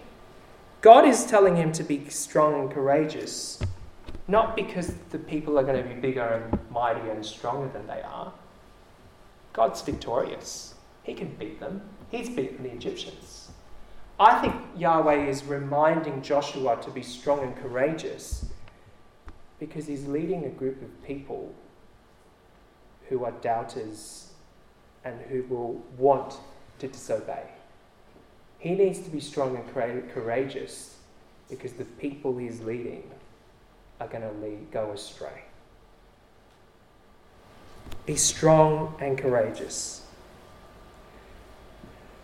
God 0.80 1.06
is 1.06 1.24
telling 1.24 1.56
him 1.56 1.72
to 1.72 1.82
be 1.82 2.08
strong 2.08 2.60
and 2.60 2.70
courageous, 2.70 3.60
not 4.30 4.54
because 4.54 4.94
the 5.10 5.18
people 5.18 5.58
are 5.58 5.64
going 5.64 5.82
to 5.82 5.88
be 5.88 6.00
bigger 6.00 6.22
and 6.22 6.70
mightier 6.70 7.10
and 7.10 7.26
stronger 7.26 7.68
than 7.72 7.86
they 7.86 8.00
are. 8.02 8.32
God's 9.52 9.82
victorious. 9.82 10.74
He 11.02 11.14
can 11.14 11.34
beat 11.34 11.58
them. 11.58 11.82
He's 12.10 12.28
beaten 12.28 12.62
the 12.62 12.70
Egyptians. 12.70 13.50
I 14.18 14.40
think 14.40 14.54
Yahweh 14.76 15.26
is 15.26 15.44
reminding 15.44 16.22
Joshua 16.22 16.80
to 16.82 16.90
be 16.90 17.02
strong 17.02 17.40
and 17.40 17.56
courageous 17.56 18.46
because 19.58 19.86
he's 19.86 20.06
leading 20.06 20.44
a 20.44 20.50
group 20.50 20.80
of 20.82 21.04
people 21.04 21.54
who 23.08 23.24
are 23.24 23.32
doubters 23.32 24.30
and 25.04 25.20
who 25.22 25.42
will 25.44 25.82
want 25.98 26.34
to 26.78 26.86
disobey. 26.86 27.44
He 28.58 28.74
needs 28.74 29.00
to 29.00 29.10
be 29.10 29.20
strong 29.20 29.56
and 29.56 30.12
courageous 30.12 30.98
because 31.48 31.72
the 31.72 31.84
people 31.84 32.36
he's 32.36 32.60
leading 32.60 33.10
are 34.00 34.08
going 34.08 34.22
to 34.22 34.32
lead, 34.44 34.70
go 34.70 34.90
astray. 34.92 35.44
Be 38.06 38.16
strong 38.16 38.94
and 39.00 39.18
courageous. 39.18 40.02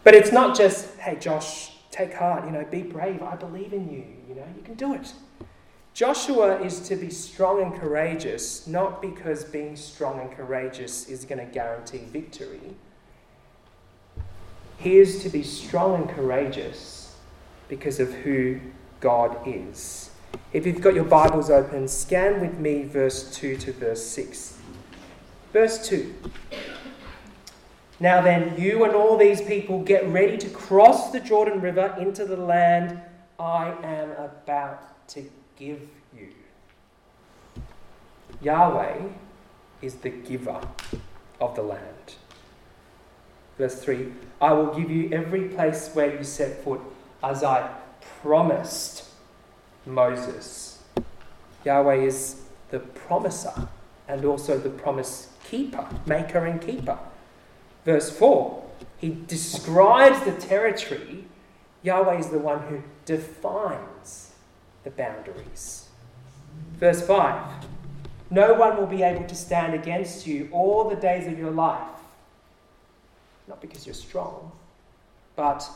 But 0.03 0.15
it's 0.15 0.33
not 0.33 0.57
just, 0.57 0.97
hey, 0.99 1.17
Josh, 1.17 1.73
take 1.91 2.15
heart, 2.15 2.45
you 2.45 2.51
know, 2.51 2.65
be 2.65 2.83
brave, 2.83 3.23
I 3.23 3.37
believe 3.37 3.73
in 3.73 3.91
you, 3.91 4.05
you 4.29 4.35
know, 4.35 4.47
you 4.57 4.63
can 4.63 4.75
do 4.75 4.95
it. 4.95 5.13
Joshua 5.95 6.61
is 6.61 6.81
to 6.89 6.97
be 6.97 7.09
strong 7.09 7.63
and 7.63 7.75
courageous, 7.75 8.67
not 8.67 9.01
because 9.01 9.45
being 9.45 9.77
strong 9.77 10.21
and 10.21 10.31
courageous 10.31 11.09
is 11.09 11.25
going 11.25 11.39
to 11.39 11.53
guarantee 11.53 12.03
victory. 12.13 12.77
He 14.79 14.99
is 14.99 15.23
to 15.23 15.31
be 15.31 15.43
strong 15.43 16.03
and 16.03 16.09
courageous 16.11 17.17
because 17.69 17.99
of 17.99 18.13
who 18.13 18.61
God 19.01 19.39
is. 19.47 20.11
If 20.53 20.67
you've 20.67 20.81
got 20.81 20.95
your 20.95 21.05
Bibles 21.05 21.51
open, 21.51 21.89
scan 21.89 22.41
with 22.41 22.59
me 22.59 22.85
verse 22.85 23.35
2 23.37 23.57
to 23.59 23.73
verse 23.73 24.05
6. 24.07 24.59
Verse 25.53 25.89
2. 25.89 26.15
Now 27.99 28.21
then, 28.21 28.61
you 28.61 28.85
and 28.85 28.95
all 28.95 29.17
these 29.17 29.41
people 29.41 29.83
get 29.83 30.07
ready 30.09 30.37
to 30.39 30.49
cross 30.51 31.11
the 31.11 31.21
Jordan 31.21 31.61
River 31.61 31.95
into 31.99 32.25
the 32.25 32.37
land 32.37 33.01
I 33.39 33.75
am 33.83 34.11
about 34.13 35.09
to 35.09 35.25
give 35.57 35.81
you. 36.17 36.29
Yahweh 38.43 38.99
is 39.81 39.97
the 39.97 40.11
giver 40.11 40.61
of 41.41 41.55
the 41.55 41.63
land. 41.63 42.15
Verse 43.59 43.81
3 43.83 44.13
I 44.41 44.53
will 44.53 44.75
give 44.75 44.91
you 44.91 45.11
every 45.13 45.49
place 45.49 45.91
where 45.95 46.15
you 46.15 46.23
set 46.25 46.63
foot, 46.63 46.81
as 47.23 47.43
I 47.43 47.71
promised 48.21 49.05
Moses. 49.87 50.83
Yahweh 51.65 51.97
is 51.97 52.43
the 52.71 52.81
promiser 52.81 53.69
and 54.09 54.25
also 54.25 54.59
the 54.59 54.71
promise 54.71 55.33
keeper, 55.49 55.87
maker 56.07 56.45
and 56.45 56.61
keeper. 56.61 56.99
Verse 57.85 58.11
4 58.11 58.65
He 58.99 59.17
describes 59.27 60.25
the 60.25 60.33
territory. 60.33 61.25
Yahweh 61.83 62.19
is 62.19 62.29
the 62.29 62.39
one 62.39 62.61
who 62.69 62.83
defines 63.05 64.33
the 64.85 64.91
boundaries. 64.91 65.89
Verse 66.79 67.07
5 67.07 67.65
No 68.31 68.55
one 68.55 68.77
will 68.77 68.87
be 68.87 69.03
able 69.03 69.27
to 69.27 69.35
stand 69.35 69.75
against 69.75 70.27
you 70.27 70.49
all 70.53 70.89
the 70.89 70.97
days 70.97 71.27
of 71.27 71.39
your 71.39 71.51
life. 71.51 71.89
Not 73.49 73.61
because 73.61 73.87
you're 73.87 73.95
strong, 73.95 74.51
but 75.37 75.69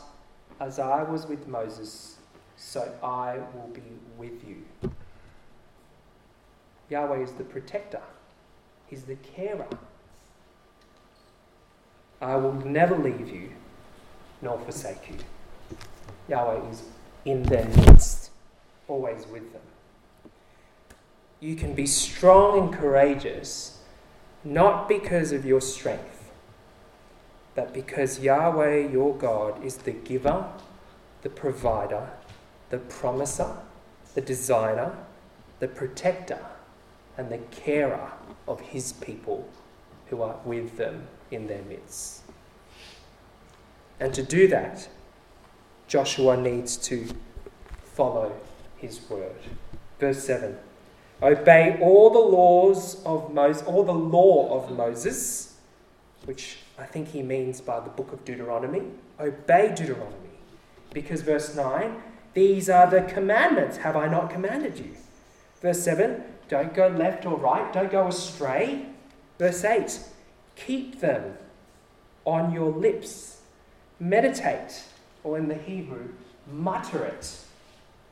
as 0.59 0.79
I 0.79 1.03
was 1.03 1.25
with 1.25 1.47
Moses, 1.47 2.17
so 2.61 2.93
I 3.03 3.39
will 3.53 3.69
be 3.73 3.81
with 4.17 4.47
you. 4.47 4.91
Yahweh 6.89 7.23
is 7.23 7.31
the 7.33 7.43
protector, 7.43 8.01
He's 8.87 9.03
the 9.03 9.15
carer. 9.15 9.67
I 12.21 12.35
will 12.35 12.53
never 12.53 12.95
leave 12.95 13.29
you 13.29 13.49
nor 14.41 14.59
forsake 14.59 15.09
you. 15.09 15.17
Yahweh 16.29 16.69
is 16.69 16.83
in 17.25 17.43
their 17.43 17.65
midst 17.65 18.29
always 18.87 19.25
with 19.25 19.51
them. 19.53 19.61
You 21.39 21.55
can 21.55 21.73
be 21.73 21.87
strong 21.87 22.59
and 22.59 22.73
courageous 22.73 23.79
not 24.43 24.87
because 24.87 25.31
of 25.31 25.45
your 25.45 25.61
strength, 25.61 26.31
but 27.55 27.73
because 27.73 28.19
Yahweh, 28.19 28.89
your 28.89 29.15
God, 29.15 29.63
is 29.63 29.77
the 29.77 29.91
giver, 29.91 30.45
the 31.21 31.29
provider, 31.29 32.09
the 32.71 32.79
promiser, 32.79 33.55
the 34.15 34.21
designer, 34.21 34.95
the 35.59 35.67
protector, 35.67 36.43
and 37.17 37.29
the 37.29 37.37
carer 37.37 38.11
of 38.47 38.59
his 38.61 38.93
people 38.93 39.47
who 40.07 40.21
are 40.21 40.37
with 40.43 40.77
them 40.77 41.07
in 41.29 41.47
their 41.47 41.61
midst. 41.63 42.21
And 43.99 44.13
to 44.13 44.23
do 44.23 44.47
that, 44.47 44.87
Joshua 45.87 46.35
needs 46.37 46.77
to 46.77 47.07
follow 47.83 48.31
his 48.77 48.99
word. 49.09 49.35
Verse 49.99 50.23
7 50.23 50.57
Obey 51.21 51.77
all 51.81 52.09
the 52.09 52.19
laws 52.19 53.03
of 53.05 53.33
Moses, 53.33 53.63
all 53.67 53.83
the 53.83 53.93
law 53.93 54.57
of 54.57 54.75
Moses, 54.75 55.57
which 56.25 56.57
I 56.79 56.85
think 56.85 57.09
he 57.09 57.21
means 57.21 57.61
by 57.61 57.79
the 57.79 57.89
book 57.89 58.11
of 58.11 58.25
Deuteronomy. 58.25 58.83
Obey 59.19 59.73
Deuteronomy. 59.75 60.15
Because 60.93 61.21
verse 61.21 61.55
9, 61.55 62.01
these 62.33 62.69
are 62.69 62.89
the 62.89 63.01
commandments. 63.01 63.77
Have 63.77 63.95
I 63.95 64.07
not 64.07 64.29
commanded 64.29 64.77
you? 64.77 64.95
Verse 65.61 65.83
7, 65.83 66.23
don't 66.47 66.73
go 66.73 66.87
left 66.87 67.25
or 67.25 67.37
right, 67.37 67.71
don't 67.71 67.91
go 67.91 68.07
astray. 68.07 68.87
Verse 69.37 69.63
8, 69.63 69.99
keep 70.55 70.99
them 70.99 71.37
on 72.25 72.51
your 72.51 72.71
lips. 72.71 73.41
Meditate, 73.99 74.83
or 75.23 75.37
in 75.37 75.47
the 75.47 75.55
Hebrew, 75.55 76.09
mutter 76.51 77.05
it 77.05 77.37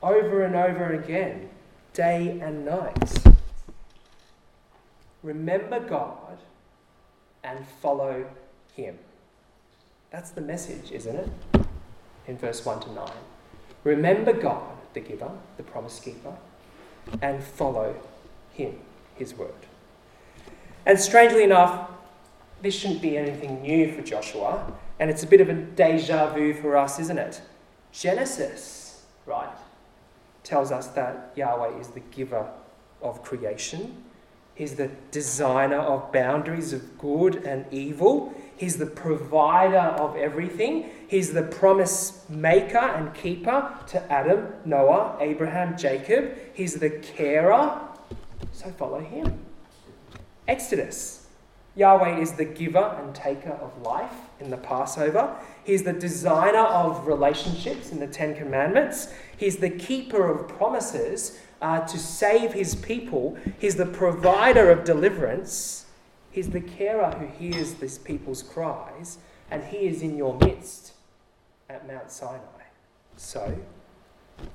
over 0.02 0.44
and 0.44 0.54
over 0.54 0.92
again, 0.92 1.50
day 1.92 2.38
and 2.40 2.64
night. 2.64 3.12
Remember 5.22 5.80
God 5.80 6.38
and 7.42 7.66
follow 7.82 8.24
Him. 8.74 8.98
That's 10.10 10.30
the 10.30 10.40
message, 10.40 10.90
isn't 10.92 11.16
it? 11.16 11.28
In 12.26 12.38
verse 12.38 12.64
1 12.64 12.80
to 12.80 12.92
9. 12.92 13.10
Remember 13.84 14.32
God, 14.32 14.62
the 14.94 15.00
giver, 15.00 15.30
the 15.56 15.62
promise 15.62 16.00
keeper, 16.00 16.36
and 17.22 17.42
follow 17.42 17.94
Him, 18.52 18.78
His 19.14 19.34
word. 19.34 19.54
And 20.86 20.98
strangely 20.98 21.44
enough, 21.44 21.90
this 22.62 22.74
shouldn't 22.74 23.02
be 23.02 23.16
anything 23.16 23.62
new 23.62 23.92
for 23.92 24.02
Joshua, 24.02 24.72
and 24.98 25.10
it's 25.10 25.22
a 25.22 25.26
bit 25.26 25.40
of 25.40 25.48
a 25.48 25.54
deja 25.54 26.32
vu 26.32 26.52
for 26.54 26.76
us, 26.76 26.98
isn't 26.98 27.18
it? 27.18 27.40
Genesis, 27.92 29.02
right? 29.26 29.48
tells 30.42 30.72
us 30.72 30.88
that 30.88 31.32
Yahweh 31.36 31.78
is 31.78 31.88
the 31.88 32.00
giver 32.00 32.48
of 33.02 33.22
creation. 33.22 34.04
He's 34.54 34.74
the 34.74 34.90
designer 35.10 35.78
of 35.78 36.12
boundaries 36.12 36.72
of 36.72 36.98
good 36.98 37.36
and 37.44 37.64
evil. 37.72 38.34
He's 38.56 38.76
the 38.76 38.86
provider 38.86 39.78
of 39.78 40.16
everything. 40.16 40.90
He's 41.10 41.32
the 41.32 41.42
promise 41.42 42.24
maker 42.28 42.78
and 42.78 43.12
keeper 43.12 43.74
to 43.88 44.12
Adam, 44.12 44.46
Noah, 44.64 45.16
Abraham, 45.18 45.76
Jacob. 45.76 46.36
He's 46.54 46.74
the 46.74 46.90
carer. 46.90 47.80
So 48.52 48.70
follow 48.70 49.00
him. 49.00 49.40
Exodus. 50.46 51.26
Yahweh 51.74 52.20
is 52.20 52.34
the 52.34 52.44
giver 52.44 52.96
and 53.02 53.12
taker 53.12 53.50
of 53.50 53.82
life 53.82 54.14
in 54.38 54.50
the 54.50 54.56
Passover. 54.56 55.34
He's 55.64 55.82
the 55.82 55.92
designer 55.92 56.60
of 56.60 57.08
relationships 57.08 57.90
in 57.90 57.98
the 57.98 58.06
Ten 58.06 58.36
Commandments. 58.36 59.12
He's 59.36 59.56
the 59.56 59.70
keeper 59.70 60.30
of 60.30 60.46
promises 60.46 61.40
uh, 61.60 61.80
to 61.88 61.98
save 61.98 62.52
his 62.52 62.76
people. 62.76 63.36
He's 63.58 63.74
the 63.74 63.86
provider 63.86 64.70
of 64.70 64.84
deliverance. 64.84 65.86
He's 66.30 66.50
the 66.50 66.60
carer 66.60 67.10
who 67.18 67.26
hears 67.26 67.74
this 67.74 67.98
people's 67.98 68.44
cries, 68.44 69.18
and 69.50 69.64
he 69.64 69.88
is 69.88 70.02
in 70.02 70.16
your 70.16 70.38
midst 70.38 70.92
at 71.70 71.86
Mount 71.86 72.10
Sinai. 72.10 72.40
So, 73.16 73.56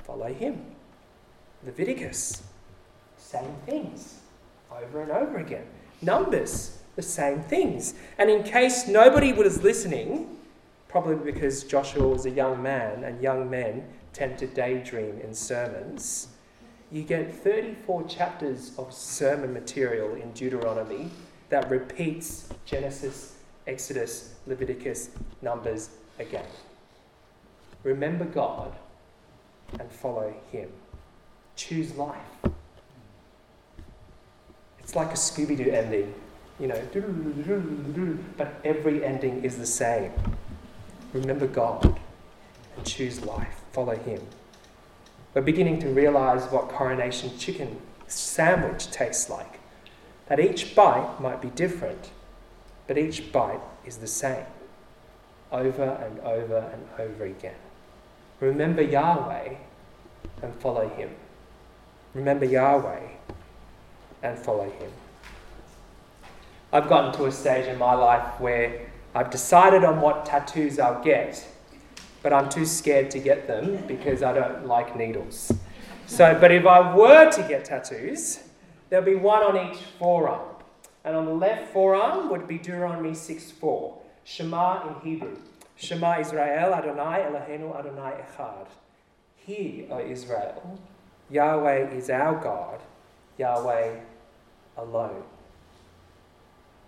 follow 0.03 0.33
him. 0.33 0.63
Leviticus, 1.65 2.43
same 3.17 3.55
things 3.65 4.19
over 4.71 5.01
and 5.01 5.11
over 5.11 5.37
again. 5.37 5.65
Numbers, 6.01 6.79
the 6.95 7.01
same 7.01 7.41
things. 7.41 7.95
And 8.17 8.29
in 8.29 8.43
case 8.43 8.87
nobody 8.87 9.31
was 9.31 9.63
listening, 9.63 10.37
probably 10.89 11.31
because 11.31 11.63
Joshua 11.63 12.07
was 12.07 12.25
a 12.25 12.29
young 12.29 12.61
man 12.61 13.03
and 13.03 13.21
young 13.21 13.49
men 13.49 13.85
tend 14.13 14.37
to 14.39 14.47
daydream 14.47 15.19
in 15.23 15.33
sermons, 15.33 16.27
you 16.91 17.03
get 17.03 17.33
34 17.33 18.03
chapters 18.03 18.71
of 18.77 18.93
sermon 18.93 19.53
material 19.53 20.15
in 20.15 20.31
Deuteronomy 20.31 21.09
that 21.49 21.69
repeats 21.69 22.49
Genesis, 22.65 23.35
Exodus, 23.67 24.35
Leviticus, 24.45 25.09
Numbers 25.41 25.89
again. 26.19 26.45
Remember 27.85 28.25
God 28.25 28.75
and 29.79 29.89
follow 29.89 30.33
Him. 30.51 30.69
Choose 31.55 31.95
life. 31.95 32.19
It's 34.79 34.95
like 34.95 35.11
a 35.11 35.15
Scooby 35.15 35.55
Doo 35.55 35.71
ending, 35.71 36.13
you 36.59 36.67
know, 36.67 36.81
but 38.37 38.53
every 38.65 39.05
ending 39.05 39.45
is 39.45 39.57
the 39.57 39.65
same. 39.65 40.11
Remember 41.13 41.47
God 41.47 41.97
and 42.75 42.85
choose 42.85 43.23
life 43.23 43.61
follow 43.75 43.97
him. 43.97 44.21
We're 45.33 45.41
beginning 45.41 45.79
to 45.81 45.89
realize 45.89 46.49
what 46.49 46.69
coronation 46.69 47.37
chicken 47.37 47.81
sandwich 48.07 48.89
tastes 48.89 49.29
like. 49.29 49.59
That 50.27 50.39
each 50.39 50.73
bite 50.73 51.19
might 51.19 51.41
be 51.41 51.49
different, 51.49 52.11
but 52.87 52.97
each 52.97 53.33
bite 53.33 53.59
is 53.85 53.97
the 53.97 54.07
same 54.07 54.45
over 55.51 55.83
and 55.83 56.19
over 56.21 56.57
and 56.73 56.87
over 56.97 57.25
again. 57.25 57.64
Remember 58.45 58.83
Yahweh 58.83 59.55
and 60.43 60.55
follow 60.55 60.87
him. 60.89 61.09
Remember 62.13 62.45
Yahweh 62.45 63.01
and 64.21 64.37
follow 64.37 64.69
him. 64.69 64.91
I've 66.71 66.87
gotten 66.87 67.11
to 67.13 67.25
a 67.25 67.31
stage 67.31 67.65
in 67.67 67.79
my 67.79 67.93
life 67.93 68.39
where 68.39 68.91
I've 69.15 69.31
decided 69.31 69.83
on 69.83 69.99
what 69.99 70.25
tattoos 70.25 70.77
I'll 70.77 71.03
get, 71.03 71.47
but 72.21 72.33
I'm 72.33 72.49
too 72.49 72.65
scared 72.65 73.09
to 73.11 73.19
get 73.19 73.47
them 73.47 73.83
because 73.87 74.21
I 74.21 74.33
don't 74.33 74.67
like 74.67 74.95
needles. 74.95 75.51
So, 76.05 76.37
but 76.39 76.51
if 76.51 76.65
I 76.67 76.95
were 76.95 77.31
to 77.31 77.41
get 77.43 77.65
tattoos, 77.65 78.39
there'll 78.89 79.05
be 79.05 79.15
one 79.15 79.41
on 79.41 79.71
each 79.71 79.81
forearm. 79.97 80.49
And 81.03 81.15
on 81.15 81.25
the 81.25 81.33
left 81.33 81.73
forearm 81.73 82.29
would 82.29 82.47
be 82.47 82.57
Deuteronomy 82.57 83.15
6 83.15 83.51
4, 83.51 84.01
Shema 84.23 84.87
in 84.87 85.01
Hebrew. 85.01 85.37
Shema 85.75 86.19
Israel, 86.19 86.73
Adonai 86.73 87.21
Eloheinu 87.21 87.77
Adonai 87.77 88.13
Echad. 88.23 88.67
Hear, 89.35 89.87
O 89.91 89.99
Israel, 89.99 90.79
Yahweh 91.29 91.91
is 91.91 92.09
our 92.09 92.35
God, 92.41 92.79
Yahweh 93.37 93.99
alone. 94.77 95.23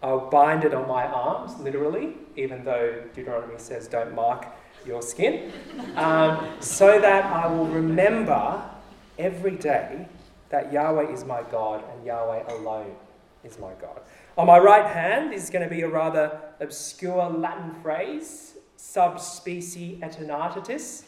I'll 0.02 0.30
bind 0.30 0.64
it 0.64 0.74
on 0.74 0.88
my 0.88 1.06
arms, 1.06 1.60
literally, 1.60 2.14
even 2.36 2.64
though 2.64 3.04
Deuteronomy 3.16 3.58
says 3.58 3.88
don't 3.88 4.14
mark 4.14 4.46
your 4.86 5.02
skin, 5.02 5.52
um, 5.96 6.48
so 6.60 7.00
that 7.00 7.26
I 7.26 7.48
will 7.48 7.66
remember 7.66 8.64
every 9.18 9.56
day 9.56 10.08
that 10.50 10.72
Yahweh 10.72 11.12
is 11.12 11.26
my 11.26 11.44
God 11.52 11.84
and 11.92 12.06
Yahweh 12.06 12.44
alone 12.54 12.96
is 13.44 13.60
my 13.60 13.74
God. 13.82 14.02
On 14.38 14.46
my 14.46 14.60
right 14.60 14.86
hand 14.86 15.34
is 15.34 15.50
going 15.50 15.68
to 15.68 15.70
be 15.70 15.82
a 15.82 15.90
rather 15.90 16.40
obscure 16.60 17.30
Latin 17.30 17.74
phrase, 17.82 18.57
subspecie 18.78 20.00
aeternatus, 20.00 21.04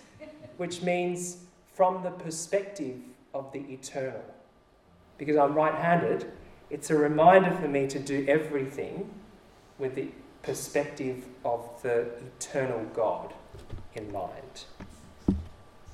which 0.57 0.81
means 0.81 1.37
from 1.73 2.03
the 2.03 2.11
perspective 2.11 2.97
of 3.33 3.51
the 3.53 3.59
eternal. 3.59 4.23
Because 5.17 5.37
I'm 5.37 5.53
right 5.53 5.75
handed, 5.75 6.31
it's 6.69 6.89
a 6.89 6.95
reminder 6.95 7.51
for 7.51 7.67
me 7.67 7.87
to 7.87 7.99
do 7.99 8.25
everything 8.27 9.09
with 9.77 9.95
the 9.95 10.09
perspective 10.41 11.25
of 11.45 11.69
the 11.81 12.07
eternal 12.37 12.85
God 12.93 13.33
in 13.95 14.11
mind. 14.11 14.65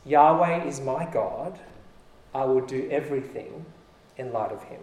Yahweh 0.05 0.63
is 0.65 0.79
my 0.79 1.05
God. 1.05 1.59
I 2.33 2.45
will 2.45 2.61
do 2.61 2.88
everything 2.91 3.65
in 4.17 4.31
light 4.31 4.51
of 4.51 4.63
him. 4.63 4.81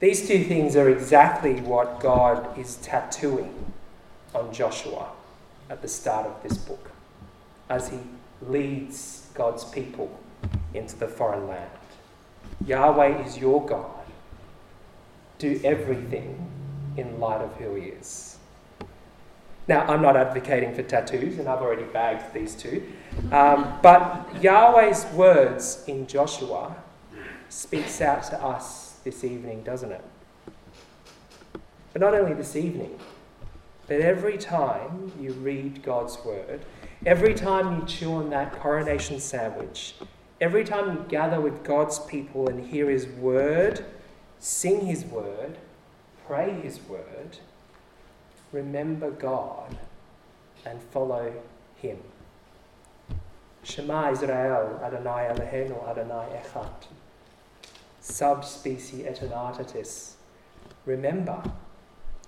These 0.00 0.26
two 0.26 0.42
things 0.44 0.74
are 0.74 0.88
exactly 0.88 1.60
what 1.60 2.00
God 2.00 2.58
is 2.58 2.76
tattooing 2.76 3.72
on 4.34 4.52
Joshua 4.52 5.10
at 5.70 5.82
the 5.82 5.88
start 5.88 6.26
of 6.26 6.42
this 6.42 6.58
book 6.58 6.90
as 7.68 7.88
he 7.88 7.98
leads 8.42 9.28
God's 9.34 9.64
people 9.64 10.18
into 10.74 10.96
the 10.96 11.08
foreign 11.08 11.48
land. 11.48 11.70
Yahweh 12.66 13.24
is 13.24 13.38
your 13.38 13.64
God. 13.64 13.90
Do 15.38 15.60
everything 15.64 16.50
in 16.96 17.18
light 17.18 17.40
of 17.40 17.54
who 17.56 17.74
He 17.74 17.88
is. 17.88 18.38
Now, 19.68 19.86
I'm 19.86 20.02
not 20.02 20.16
advocating 20.16 20.74
for 20.74 20.82
tattoos, 20.82 21.38
and 21.38 21.48
I've 21.48 21.60
already 21.60 21.84
bagged 21.84 22.34
these 22.34 22.54
two. 22.54 22.82
Um, 23.30 23.78
but 23.80 24.28
Yahweh's 24.42 25.06
words 25.14 25.84
in 25.86 26.06
Joshua 26.06 26.76
speaks 27.48 28.00
out 28.00 28.24
to 28.24 28.42
us 28.42 28.98
this 29.04 29.24
evening, 29.24 29.62
doesn't 29.62 29.92
it? 29.92 30.04
But 31.92 32.02
not 32.02 32.14
only 32.14 32.34
this 32.34 32.56
evening, 32.56 32.98
but 33.86 34.00
every 34.00 34.38
time 34.38 35.12
you 35.20 35.32
read 35.32 35.82
God's 35.82 36.18
word, 36.24 36.64
every 37.04 37.34
time 37.34 37.80
you 37.80 37.86
chew 37.86 38.12
on 38.14 38.30
that 38.30 38.52
coronation 38.52 39.20
sandwich, 39.20 39.94
Every 40.42 40.64
time 40.64 40.92
you 40.92 41.04
gather 41.06 41.40
with 41.40 41.62
God's 41.62 42.00
people 42.00 42.48
and 42.48 42.66
hear 42.66 42.90
His 42.90 43.06
word, 43.06 43.84
sing 44.40 44.86
His 44.86 45.04
word, 45.04 45.56
pray 46.26 46.50
His 46.50 46.80
word, 46.80 47.38
remember 48.50 49.12
God 49.12 49.78
and 50.66 50.82
follow 50.82 51.32
Him. 51.76 51.98
Shema 53.62 54.10
Israel, 54.10 54.80
Adonai 54.82 55.30
Eloheinu, 55.32 55.88
Adonai 55.88 56.42
Echad. 56.42 56.88
Subspecie 58.02 59.06
aeternatus. 59.06 60.14
Remember 60.86 61.40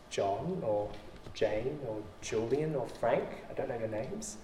John 0.09 0.63
or 0.63 0.89
Jane 1.35 1.81
or 1.87 2.01
Julian 2.23 2.75
or 2.75 2.87
Frank, 3.01 3.29
I 3.51 3.55
don't 3.55 3.69
know 3.69 3.79
your 3.79 3.89
names, 3.89 4.37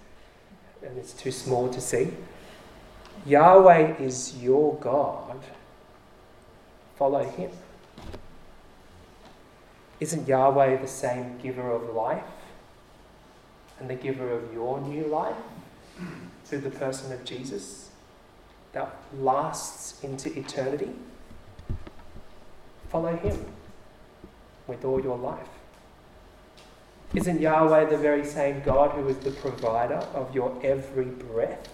and 0.85 0.97
it's 0.97 1.13
too 1.13 1.31
small 1.31 1.69
to 1.69 1.79
see. 1.81 2.11
Yahweh 3.25 3.97
is 3.97 4.41
your 4.41 4.75
God. 4.75 5.39
Follow 6.97 7.23
him. 7.23 7.51
Isn't 9.99 10.27
Yahweh 10.27 10.77
the 10.77 10.87
same 10.87 11.37
giver 11.37 11.71
of 11.71 11.93
life 11.93 12.23
and 13.79 13.89
the 13.89 13.95
giver 13.95 14.31
of 14.31 14.51
your 14.53 14.81
new 14.81 15.05
life 15.05 15.35
through 16.45 16.61
the 16.61 16.71
person 16.71 17.11
of 17.13 17.23
Jesus 17.23 17.89
that 18.73 18.95
lasts 19.17 20.03
into 20.03 20.37
eternity? 20.37 20.89
Follow 22.89 23.15
him 23.15 23.45
with 24.67 24.83
all 24.83 25.01
your 25.01 25.17
life. 25.17 25.47
Isn't 27.13 27.41
Yahweh 27.41 27.85
the 27.85 27.97
very 27.97 28.25
same 28.25 28.61
God 28.61 28.91
who 28.91 29.07
is 29.07 29.17
the 29.17 29.31
provider 29.31 30.01
of 30.13 30.33
your 30.33 30.57
every 30.63 31.05
breath? 31.05 31.67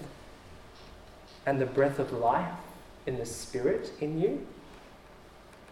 and 1.47 1.61
the 1.61 1.65
breath 1.65 1.97
of 1.97 2.11
life 2.11 2.51
in 3.07 3.17
the 3.17 3.25
Spirit 3.25 3.93
in 4.01 4.19
you, 4.19 4.45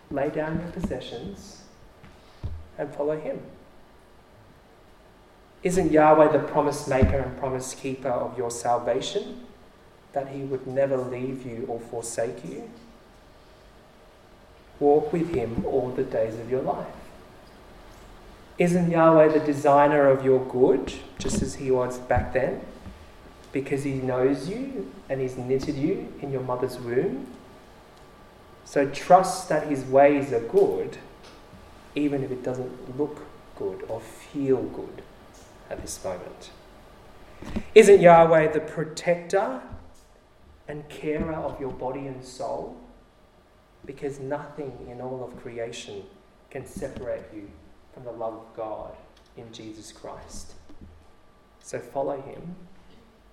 lay 0.10 0.30
down 0.30 0.58
your 0.58 0.72
possessions 0.72 1.64
and 2.78 2.96
follow 2.96 3.20
Him. 3.20 3.42
Isn't 5.64 5.92
Yahweh 5.92 6.32
the 6.32 6.40
promise 6.40 6.88
maker 6.88 7.18
and 7.18 7.38
promise 7.38 7.76
keeper 7.76 8.10
of 8.10 8.38
your 8.38 8.50
salvation? 8.50 9.46
That 10.14 10.30
He 10.30 10.44
would 10.44 10.66
never 10.66 10.96
leave 10.96 11.46
you 11.46 11.66
or 11.68 11.82
forsake 11.82 12.46
you? 12.46 12.72
Walk 14.80 15.12
with 15.12 15.36
Him 15.36 15.66
all 15.66 15.90
the 15.90 16.04
days 16.04 16.40
of 16.40 16.50
your 16.50 16.62
life. 16.62 16.88
Isn't 18.58 18.90
Yahweh 18.90 19.30
the 19.30 19.40
designer 19.40 20.08
of 20.08 20.24
your 20.24 20.40
good, 20.46 20.94
just 21.18 21.42
as 21.42 21.56
He 21.56 21.72
was 21.72 22.00
back 22.00 22.34
then? 22.34 22.62
because 23.56 23.86
He 23.86 23.94
knows 23.94 24.50
you 24.50 24.92
and 25.08 25.22
He's 25.22 25.38
knitted 25.38 25.78
you 25.78 26.14
in 26.22 26.30
your 26.30 26.42
mother's 26.42 26.78
womb. 26.78 27.26
So 28.66 28.86
trust 28.90 29.48
that 29.48 29.68
His 29.68 29.86
ways 29.86 30.34
are 30.34 30.42
good, 30.42 30.98
even 31.96 32.22
if 32.22 32.32
it 32.32 32.44
doesn't 32.44 33.00
look 33.00 33.22
good 33.58 33.86
or 33.88 34.02
feel 34.02 34.62
good 34.62 35.02
at 35.70 35.82
this 35.82 36.04
moment. 36.04 36.52
Isn't 37.74 38.02
Yahweh 38.02 38.52
the 38.52 38.60
protector 38.60 39.62
and 40.68 40.90
carer 40.90 41.36
of 41.36 41.58
your 41.62 41.72
body 41.72 42.08
and 42.08 42.26
soul? 42.26 42.76
Because 43.86 44.20
nothing 44.20 44.86
in 44.92 45.00
all 45.00 45.24
of 45.24 45.42
creation 45.42 46.04
can 46.50 46.66
separate 46.66 47.24
you 47.34 47.50
from 47.96 48.04
the 48.04 48.12
love 48.12 48.34
of 48.34 48.56
God 48.58 48.92
in 49.38 49.52
Jesus 49.54 49.94
Christ. 49.94 50.54
So 51.64 51.80
follow 51.80 52.22
Him 52.22 52.56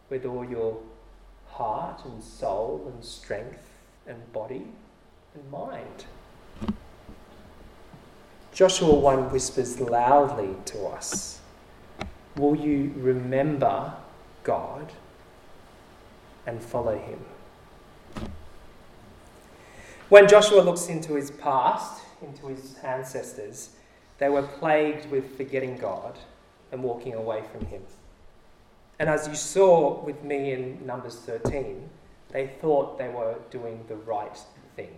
with 0.09 0.25
all 0.25 0.45
your 0.49 0.79
heart 1.49 2.05
and 2.05 2.23
soul 2.23 2.91
and 2.95 3.05
strength 3.05 3.69
and 4.07 4.33
body 4.33 4.65
and 5.35 5.51
mind. 5.51 6.07
Joshua 8.55 8.95
1 8.95 9.33
whispers 9.33 9.81
loudly 9.81 10.55
to 10.67 10.85
us 10.87 11.41
Will 12.37 12.55
you 12.55 12.95
remember 12.97 13.93
God 14.45 14.93
and 16.47 16.63
follow 16.63 16.97
Him? 16.97 17.19
When 20.09 20.29
Joshua 20.29 20.61
looks 20.61 20.89
into 20.89 21.15
his 21.15 21.31
past, 21.31 22.03
into 22.21 22.49
his 22.49 22.77
ancestors, 22.85 23.71
they 24.23 24.29
were 24.29 24.43
plagued 24.43 25.11
with 25.11 25.37
forgetting 25.37 25.77
God 25.77 26.17
and 26.71 26.81
walking 26.81 27.15
away 27.15 27.43
from 27.51 27.67
Him. 27.67 27.83
And 29.01 29.09
as 29.09 29.27
you 29.27 29.35
saw 29.35 30.01
with 30.01 30.23
me 30.23 30.53
in 30.53 30.87
Numbers 30.87 31.17
13, 31.17 31.91
they 32.31 32.47
thought 32.61 32.99
they 32.99 33.09
were 33.09 33.35
doing 33.51 33.85
the 33.89 33.97
right 33.97 34.39
thing. 34.77 34.97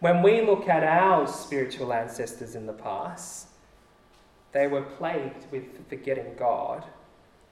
When 0.00 0.20
we 0.20 0.40
look 0.40 0.68
at 0.68 0.82
our 0.82 1.28
spiritual 1.28 1.92
ancestors 1.92 2.56
in 2.56 2.66
the 2.66 2.72
past, 2.72 3.46
they 4.50 4.66
were 4.66 4.82
plagued 4.82 5.46
with 5.52 5.86
forgetting 5.88 6.34
God 6.36 6.84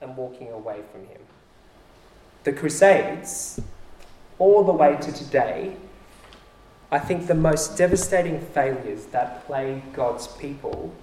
and 0.01 0.17
walking 0.17 0.51
away 0.51 0.81
from 0.91 1.07
Him. 1.07 1.21
The 2.43 2.51
Crusades, 2.51 3.61
all 4.37 4.65
the 4.65 4.73
way 4.73 4.97
to 4.99 5.13
today, 5.13 5.77
I 6.93 6.99
think 6.99 7.25
the 7.25 7.33
most 7.33 7.75
devastating 7.75 8.39
failures 8.39 9.05
that 9.05 9.47
plague 9.47 9.93
God's 9.93 10.27
people 10.27 10.93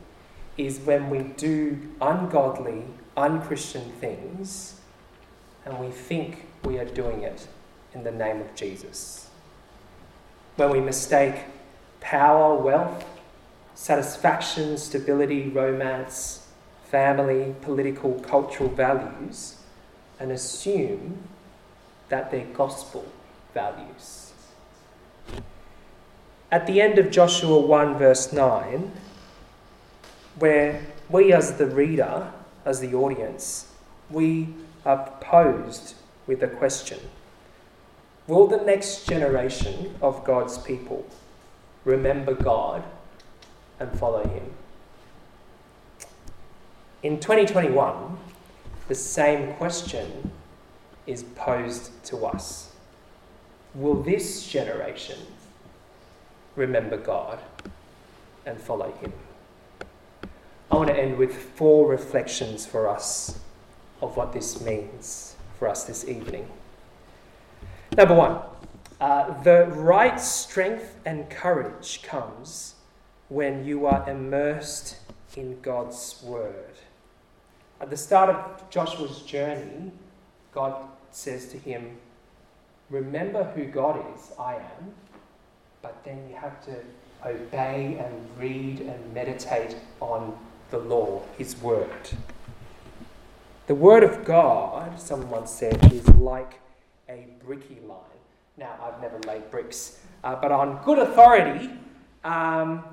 is 0.57 0.79
when 0.79 1.11
we 1.11 1.18
do 1.18 1.81
ungodly 2.00 2.85
unchristian 3.16 3.90
things 4.00 4.79
and 5.64 5.81
we 5.81 5.90
think 5.90 6.46
we 6.62 6.79
are 6.79 6.85
doing 6.85 7.24
it 7.24 7.48
in 7.92 8.05
the 8.05 8.12
name 8.12 8.40
of 8.40 8.55
Jesus. 8.55 9.31
When 10.55 10.70
we 10.70 10.81
mistake 10.81 11.35
power, 11.98 12.55
wealth, 12.55 13.05
satisfaction, 13.74 14.79
stability, 14.79 15.48
romance, 15.48 16.46
family, 16.85 17.57
political, 17.62 18.20
cultural 18.20 18.70
values, 18.70 19.57
and 20.20 20.31
assume 20.31 21.18
that 22.11 22.31
they're 22.31 22.46
gospel 22.55 23.11
values. 23.55 24.29
At 26.52 26.66
the 26.66 26.80
end 26.80 26.98
of 26.98 27.12
Joshua 27.12 27.60
1, 27.60 27.96
verse 27.96 28.32
9, 28.32 28.90
where 30.40 30.84
we, 31.08 31.32
as 31.32 31.58
the 31.58 31.66
reader, 31.66 32.32
as 32.64 32.80
the 32.80 32.92
audience, 32.92 33.72
we 34.10 34.48
are 34.84 35.12
posed 35.20 35.94
with 36.26 36.42
a 36.42 36.48
question 36.48 36.98
Will 38.26 38.46
the 38.46 38.58
next 38.58 39.06
generation 39.06 39.94
of 40.02 40.24
God's 40.24 40.58
people 40.58 41.04
remember 41.84 42.34
God 42.34 42.82
and 43.78 43.96
follow 43.98 44.26
Him? 44.26 44.50
In 47.02 47.20
2021, 47.20 48.18
the 48.88 48.94
same 48.94 49.54
question 49.54 50.32
is 51.06 51.22
posed 51.22 51.90
to 52.06 52.26
us 52.26 52.72
Will 53.74 54.02
this 54.02 54.48
generation 54.48 55.18
remember 56.56 56.96
God 56.96 57.38
and 58.46 58.60
follow 58.60 58.92
Him? 59.00 59.12
I 60.70 60.76
want 60.76 60.88
to 60.88 60.96
end 60.96 61.16
with 61.18 61.34
four 61.34 61.88
reflections 61.88 62.64
for 62.64 62.88
us 62.88 63.40
of 64.00 64.16
what 64.16 64.32
this 64.32 64.60
means 64.60 65.36
for 65.58 65.68
us 65.68 65.84
this 65.84 66.08
evening. 66.08 66.48
Number 67.96 68.14
one, 68.14 68.38
uh, 69.00 69.42
the 69.42 69.66
right 69.66 70.20
strength 70.20 70.96
and 71.04 71.28
courage 71.28 72.02
comes 72.02 72.74
when 73.28 73.64
you 73.64 73.86
are 73.86 74.08
immersed 74.08 74.96
in 75.36 75.60
God's 75.60 76.20
Word. 76.24 76.74
At 77.80 77.90
the 77.90 77.96
start 77.96 78.30
of 78.30 78.70
Joshua's 78.70 79.22
journey, 79.22 79.90
God 80.52 80.74
says 81.10 81.48
to 81.48 81.58
him, 81.58 81.96
Remember 82.90 83.44
who 83.44 83.64
God 83.64 84.04
is, 84.14 84.32
I 84.38 84.56
am, 84.56 84.94
but 85.82 86.02
then 86.04 86.28
you 86.28 86.36
have 86.36 86.64
to 86.66 86.76
obey 87.24 87.96
and 87.98 88.14
read 88.38 88.80
and 88.80 89.14
meditate 89.14 89.76
on 90.00 90.36
the 90.70 90.78
law, 90.78 91.22
His 91.38 91.56
Word. 91.60 92.10
The 93.66 93.74
Word 93.74 94.02
of 94.02 94.24
God, 94.24 95.00
someone 95.00 95.30
once 95.30 95.50
said, 95.50 95.92
is 95.92 96.08
like 96.08 96.60
a 97.08 97.26
bricky 97.44 97.78
line. 97.86 97.98
Now, 98.56 98.74
I've 98.82 99.00
never 99.00 99.18
laid 99.26 99.50
bricks, 99.50 100.00
uh, 100.24 100.36
but 100.36 100.52
on 100.52 100.82
good 100.84 100.98
authority, 100.98 101.70
um, 102.24 102.84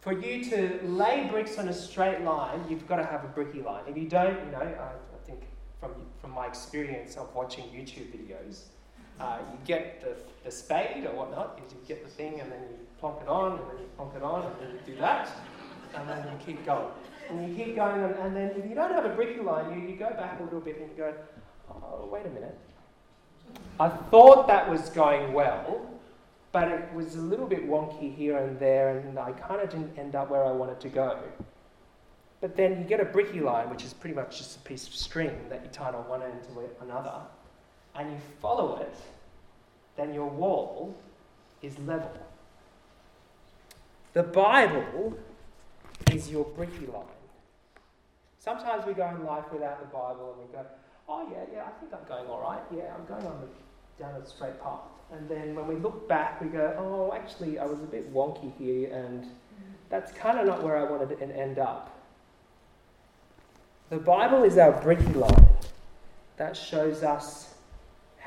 for 0.00 0.12
you 0.12 0.44
to 0.50 0.80
lay 0.84 1.26
bricks 1.30 1.58
on 1.58 1.68
a 1.68 1.72
straight 1.72 2.20
line, 2.22 2.60
you've 2.68 2.86
got 2.86 2.96
to 2.96 3.04
have 3.04 3.24
a 3.24 3.28
bricky 3.28 3.62
line. 3.62 3.84
If 3.88 3.96
you 3.96 4.06
don't, 4.06 4.38
you 4.44 4.52
know, 4.52 4.58
I, 4.58 4.84
I 4.84 5.26
think 5.26 5.40
from, 5.80 5.92
from 6.20 6.32
my 6.32 6.46
experience 6.46 7.16
of 7.16 7.34
watching 7.34 7.64
YouTube 7.66 8.12
videos, 8.12 8.64
uh, 9.20 9.38
you 9.52 9.58
get 9.66 10.02
the, 10.02 10.16
the 10.44 10.50
spade 10.50 11.06
or 11.06 11.14
whatnot, 11.14 11.60
you 11.60 11.76
get 11.86 12.04
the 12.04 12.10
thing 12.10 12.40
and 12.40 12.50
then 12.50 12.60
you 12.60 12.76
plonk 12.98 13.20
it 13.22 13.28
on, 13.28 13.58
and 13.58 13.70
then 13.70 13.78
you 13.78 13.88
plonk 13.96 14.14
it 14.16 14.22
on, 14.22 14.46
and 14.46 14.54
then 14.60 14.70
you 14.70 14.94
do 14.94 15.00
that, 15.00 15.30
and 15.94 16.08
then 16.08 16.24
you 16.24 16.44
keep 16.44 16.64
going. 16.64 16.88
And 17.30 17.48
you 17.48 17.64
keep 17.64 17.76
going, 17.76 18.02
and, 18.02 18.14
and 18.16 18.36
then 18.36 18.50
if 18.50 18.68
you 18.68 18.74
don't 18.74 18.92
have 18.92 19.04
a 19.04 19.14
bricky 19.14 19.40
line, 19.40 19.72
you, 19.72 19.88
you 19.88 19.96
go 19.96 20.10
back 20.10 20.40
a 20.40 20.42
little 20.44 20.60
bit 20.60 20.78
and 20.78 20.90
you 20.90 20.96
go, 20.96 21.14
oh, 21.70 22.08
wait 22.10 22.26
a 22.26 22.30
minute. 22.30 22.58
I 23.78 23.88
thought 23.88 24.46
that 24.48 24.68
was 24.68 24.88
going 24.90 25.32
well, 25.32 25.90
but 26.52 26.68
it 26.68 26.92
was 26.94 27.16
a 27.16 27.20
little 27.20 27.46
bit 27.46 27.68
wonky 27.68 28.14
here 28.14 28.38
and 28.38 28.58
there, 28.58 28.98
and 28.98 29.18
I 29.18 29.32
kind 29.32 29.60
of 29.60 29.70
didn't 29.70 29.98
end 29.98 30.14
up 30.14 30.30
where 30.30 30.44
I 30.44 30.52
wanted 30.52 30.80
to 30.80 30.88
go. 30.88 31.18
But 32.40 32.56
then 32.56 32.78
you 32.78 32.84
get 32.84 33.00
a 33.00 33.06
bricky 33.06 33.40
line, 33.40 33.70
which 33.70 33.84
is 33.84 33.94
pretty 33.94 34.14
much 34.14 34.38
just 34.38 34.56
a 34.56 34.60
piece 34.60 34.86
of 34.86 34.94
string 34.94 35.34
that 35.48 35.62
you 35.62 35.70
tie 35.70 35.88
on 35.88 36.08
one 36.08 36.22
end 36.22 36.42
to 36.44 36.84
another, 36.84 37.22
and 37.96 38.12
you 38.12 38.18
follow 38.40 38.76
it, 38.76 38.94
then 39.96 40.12
your 40.12 40.28
wall 40.28 40.96
is 41.62 41.78
level. 41.80 42.10
The 44.12 44.22
Bible 44.22 45.16
is 46.12 46.30
your 46.30 46.44
bricky 46.44 46.86
line. 46.86 47.04
Sometimes 48.38 48.84
we 48.86 48.92
go 48.92 49.08
in 49.08 49.24
life 49.24 49.44
without 49.52 49.80
the 49.80 49.86
Bible 49.86 50.36
and 50.36 50.48
we 50.48 50.54
go, 50.54 50.64
oh 51.08 51.28
yeah, 51.30 51.44
yeah, 51.52 51.64
I 51.64 51.70
think 51.80 51.92
I'm 51.92 52.06
going 52.06 52.28
all 52.28 52.42
right. 52.42 52.62
Yeah, 52.74 52.94
I'm 52.94 53.06
going 53.06 53.26
on 53.26 53.40
the, 53.40 54.02
down 54.02 54.20
a 54.20 54.26
straight 54.26 54.60
path. 54.62 54.80
And 55.12 55.28
then 55.28 55.54
when 55.54 55.66
we 55.66 55.76
look 55.76 56.08
back, 56.08 56.40
we 56.40 56.48
go, 56.48 56.74
oh, 56.78 57.14
actually, 57.14 57.58
I 57.58 57.64
was 57.64 57.80
a 57.80 57.86
bit 57.86 58.12
wonky 58.12 58.52
here, 58.58 58.92
and 58.92 59.26
that's 59.88 60.12
kind 60.12 60.38
of 60.38 60.46
not 60.46 60.62
where 60.62 60.76
I 60.76 60.84
wanted 60.84 61.10
to 61.18 61.36
end 61.36 61.58
up. 61.58 61.90
The 63.90 63.98
Bible 63.98 64.42
is 64.42 64.58
our 64.58 64.72
bricky 64.82 65.12
line 65.12 65.46
that 66.36 66.56
shows 66.56 67.02
us 67.02 67.53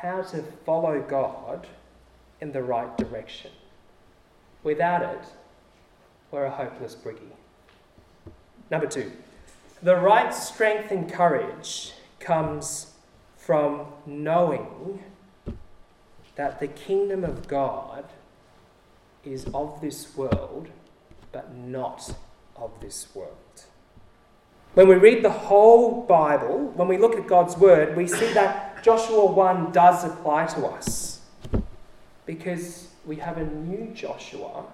how 0.02 0.22
to 0.22 0.44
follow 0.66 1.02
God 1.02 1.68
in 2.40 2.52
the 2.52 2.62
right 2.62 2.96
direction. 2.98 3.52
Without 4.64 5.02
it, 5.02 5.26
we're 6.32 6.46
a 6.46 6.52
hopeless 6.52 6.94
bricky. 6.94 7.32
Number 8.70 8.86
two, 8.86 9.12
the 9.82 9.96
right 9.96 10.34
strength 10.34 10.92
and 10.92 11.12
courage 11.12 11.94
comes 12.20 12.94
from 13.38 13.88
knowing 14.06 15.04
that 16.36 16.60
the 16.60 16.68
kingdom 16.68 17.24
of 17.24 17.48
God 17.48 18.06
is 19.24 19.46
of 19.54 19.82
this 19.82 20.16
world, 20.16 20.68
but 21.32 21.56
not 21.56 22.16
of 22.56 22.72
this 22.82 23.08
world. 23.16 23.32
When 24.74 24.88
we 24.88 24.96
read 24.96 25.24
the 25.24 25.32
whole 25.32 26.04
Bible, 26.04 26.72
when 26.76 26.88
we 26.88 26.98
look 26.98 27.16
at 27.16 27.26
God's 27.26 27.58
word, 27.58 27.98
we 27.98 28.06
see 28.06 28.32
that 28.34 28.66
Joshua 28.82 29.26
1 29.26 29.72
does 29.72 30.04
apply 30.04 30.46
to 30.48 30.66
us 30.68 31.22
because 32.26 32.90
we 33.06 33.16
have 33.18 33.38
a 33.38 33.46
new 33.46 33.92
Joshua, 33.94 34.66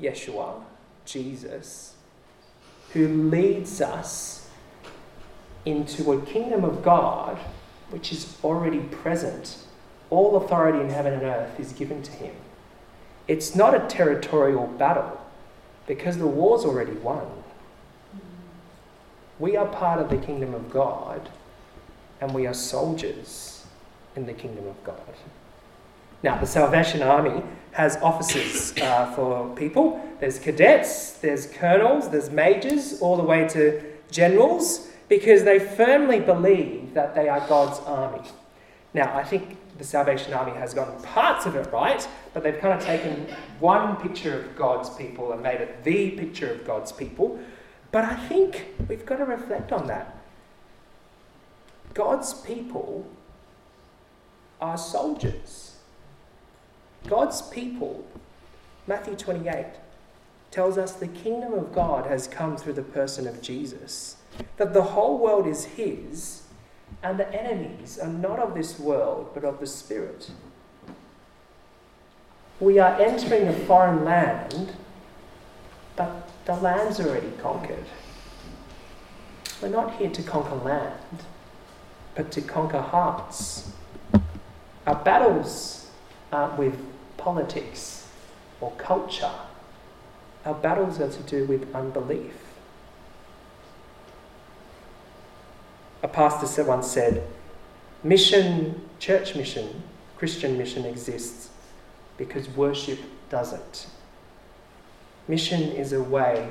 Yeshua, 0.00 0.62
Jesus, 1.04 1.94
who 2.92 3.06
leads 3.08 3.80
us 3.80 4.48
into 5.64 6.12
a 6.12 6.22
kingdom 6.22 6.64
of 6.64 6.82
God 6.82 7.38
which 7.90 8.12
is 8.12 8.36
already 8.42 8.80
present. 8.80 9.58
All 10.10 10.36
authority 10.36 10.80
in 10.80 10.90
heaven 10.90 11.12
and 11.12 11.22
earth 11.22 11.58
is 11.60 11.72
given 11.72 12.02
to 12.02 12.10
him. 12.12 12.34
It's 13.26 13.54
not 13.54 13.74
a 13.74 13.86
territorial 13.88 14.66
battle 14.66 15.20
because 15.86 16.16
the 16.16 16.26
war's 16.26 16.64
already 16.64 16.92
won. 16.92 17.26
We 19.38 19.56
are 19.56 19.66
part 19.66 20.00
of 20.00 20.10
the 20.10 20.16
kingdom 20.16 20.54
of 20.54 20.70
God 20.70 21.28
and 22.20 22.34
we 22.34 22.46
are 22.46 22.54
soldiers 22.54 23.64
in 24.16 24.26
the 24.26 24.32
kingdom 24.32 24.66
of 24.66 24.82
God. 24.84 25.00
Now, 26.22 26.38
the 26.38 26.46
Salvation 26.46 27.02
Army 27.02 27.42
has 27.72 27.96
officers 27.98 28.76
uh, 28.78 29.12
for 29.14 29.54
people. 29.54 30.00
There's 30.18 30.38
cadets, 30.38 31.12
there's 31.12 31.46
colonels, 31.46 32.10
there's 32.10 32.30
majors, 32.30 33.00
all 33.00 33.16
the 33.16 33.22
way 33.22 33.46
to 33.48 33.80
generals, 34.10 34.88
because 35.08 35.44
they 35.44 35.60
firmly 35.60 36.18
believe 36.18 36.92
that 36.94 37.14
they 37.14 37.28
are 37.28 37.46
God's 37.48 37.78
army. 37.80 38.26
Now, 38.94 39.16
I 39.16 39.22
think 39.22 39.56
the 39.78 39.84
Salvation 39.84 40.32
Army 40.32 40.52
has 40.58 40.74
gotten 40.74 41.00
parts 41.02 41.46
of 41.46 41.54
it 41.54 41.70
right, 41.72 42.06
but 42.34 42.42
they've 42.42 42.58
kind 42.58 42.74
of 42.74 42.84
taken 42.84 43.28
one 43.60 43.96
picture 43.96 44.40
of 44.40 44.56
God's 44.56 44.90
people 44.90 45.32
and 45.32 45.40
made 45.40 45.60
it 45.60 45.84
the 45.84 46.10
picture 46.10 46.50
of 46.52 46.66
God's 46.66 46.90
people. 46.90 47.38
But 47.92 48.04
I 48.04 48.16
think 48.28 48.66
we've 48.88 49.06
got 49.06 49.16
to 49.16 49.24
reflect 49.24 49.70
on 49.72 49.86
that. 49.86 50.16
God's 51.98 52.32
people 52.32 53.04
are 54.60 54.78
soldiers. 54.78 55.78
God's 57.08 57.42
people, 57.42 58.06
Matthew 58.86 59.16
28, 59.16 59.66
tells 60.52 60.78
us 60.78 60.92
the 60.92 61.08
kingdom 61.08 61.54
of 61.54 61.72
God 61.74 62.06
has 62.06 62.28
come 62.28 62.56
through 62.56 62.74
the 62.74 62.82
person 62.82 63.26
of 63.26 63.42
Jesus, 63.42 64.14
that 64.58 64.74
the 64.74 64.82
whole 64.82 65.18
world 65.18 65.48
is 65.48 65.64
His, 65.64 66.42
and 67.02 67.18
the 67.18 67.28
enemies 67.34 67.98
are 67.98 68.06
not 68.06 68.38
of 68.38 68.54
this 68.54 68.78
world, 68.78 69.30
but 69.34 69.42
of 69.42 69.58
the 69.58 69.66
Spirit. 69.66 70.30
We 72.60 72.78
are 72.78 72.94
entering 73.00 73.48
a 73.48 73.52
foreign 73.52 74.04
land, 74.04 74.72
but 75.96 76.30
the 76.44 76.54
land's 76.54 77.00
already 77.00 77.32
conquered. 77.42 77.86
We're 79.60 79.68
not 79.70 79.96
here 79.96 80.10
to 80.10 80.22
conquer 80.22 80.54
land, 80.54 81.24
but 82.18 82.32
to 82.32 82.40
conquer 82.42 82.80
hearts. 82.80 83.70
Our 84.88 84.96
battles 84.96 85.88
aren't 86.32 86.58
with 86.58 86.76
politics 87.16 88.08
or 88.60 88.72
culture. 88.72 89.30
Our 90.44 90.54
battles 90.54 91.00
are 91.00 91.12
to 91.12 91.22
do 91.22 91.44
with 91.44 91.72
unbelief. 91.72 92.34
A 96.02 96.08
pastor 96.08 96.64
once 96.64 96.88
said, 96.88 97.24
Mission, 98.02 98.88
church 98.98 99.36
mission, 99.36 99.84
Christian 100.16 100.58
mission 100.58 100.84
exists 100.86 101.50
because 102.16 102.48
worship 102.48 102.98
doesn't. 103.30 103.86
Mission 105.28 105.62
is 105.62 105.92
a 105.92 106.02
way 106.02 106.48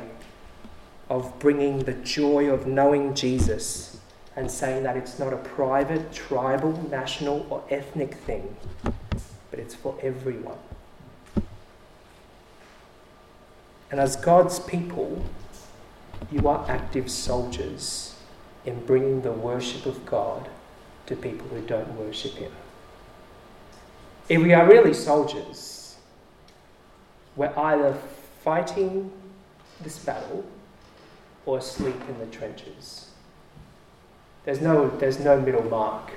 of 1.10 1.38
bringing 1.40 1.80
the 1.80 1.94
joy 1.94 2.50
of 2.50 2.68
knowing 2.68 3.14
Jesus 3.14 3.87
and 4.38 4.50
saying 4.50 4.84
that 4.84 4.95
it's 4.95 5.17
not 5.17 5.34
a 5.34 5.38
private, 5.38 6.13
tribal, 6.13 6.71
national, 6.89 7.45
or 7.50 7.63
ethnic 7.71 8.13
thing, 8.13 8.56
but 8.84 9.60
it's 9.60 9.73
for 9.73 9.97
everyone. 10.02 10.60
And 13.89 14.00
as 14.00 14.15
God's 14.15 14.60
people, 14.60 15.26
you 16.32 16.47
are 16.47 16.63
active 16.69 17.10
soldiers 17.10 18.15
in 18.63 18.86
bringing 18.86 19.23
the 19.23 19.32
worship 19.32 19.88
of 19.88 20.06
God 20.06 20.47
to 21.08 21.15
people 21.15 21.47
who 21.47 21.62
don't 21.62 21.97
worship 21.97 22.34
Him. 22.34 22.52
If 24.30 24.41
we 24.41 24.54
are 24.54 24.67
really 24.67 24.93
soldiers, 24.93 25.95
we're 27.36 27.58
either 27.58 27.97
fighting 28.43 29.12
this 29.82 29.97
battle 29.97 30.45
or 31.45 31.58
asleep 31.58 31.95
in 32.08 32.19
the 32.19 32.26
trenches. 32.28 33.07
There's 34.48 34.62
no, 34.62 34.88
there's 34.88 35.20
no 35.20 35.42
middle 35.42 35.66
mark. 35.66 36.10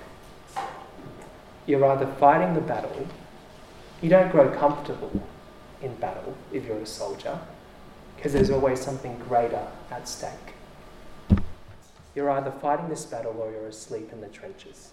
You're 1.66 1.84
either 1.84 2.06
fighting 2.20 2.54
the 2.54 2.60
battle, 2.60 3.08
you 4.00 4.08
don't 4.08 4.30
grow 4.30 4.56
comfortable 4.56 5.10
in 5.82 5.96
battle 5.96 6.36
if 6.52 6.64
you're 6.64 6.78
a 6.78 6.86
soldier, 6.86 7.40
because 8.14 8.32
there's 8.32 8.50
always 8.50 8.80
something 8.80 9.18
greater 9.18 9.66
at 9.90 10.06
stake. 10.06 10.54
You're 12.14 12.30
either 12.30 12.52
fighting 12.52 12.88
this 12.88 13.04
battle 13.04 13.34
or 13.36 13.50
you're 13.50 13.66
asleep 13.66 14.12
in 14.12 14.20
the 14.20 14.28
trenches. 14.28 14.92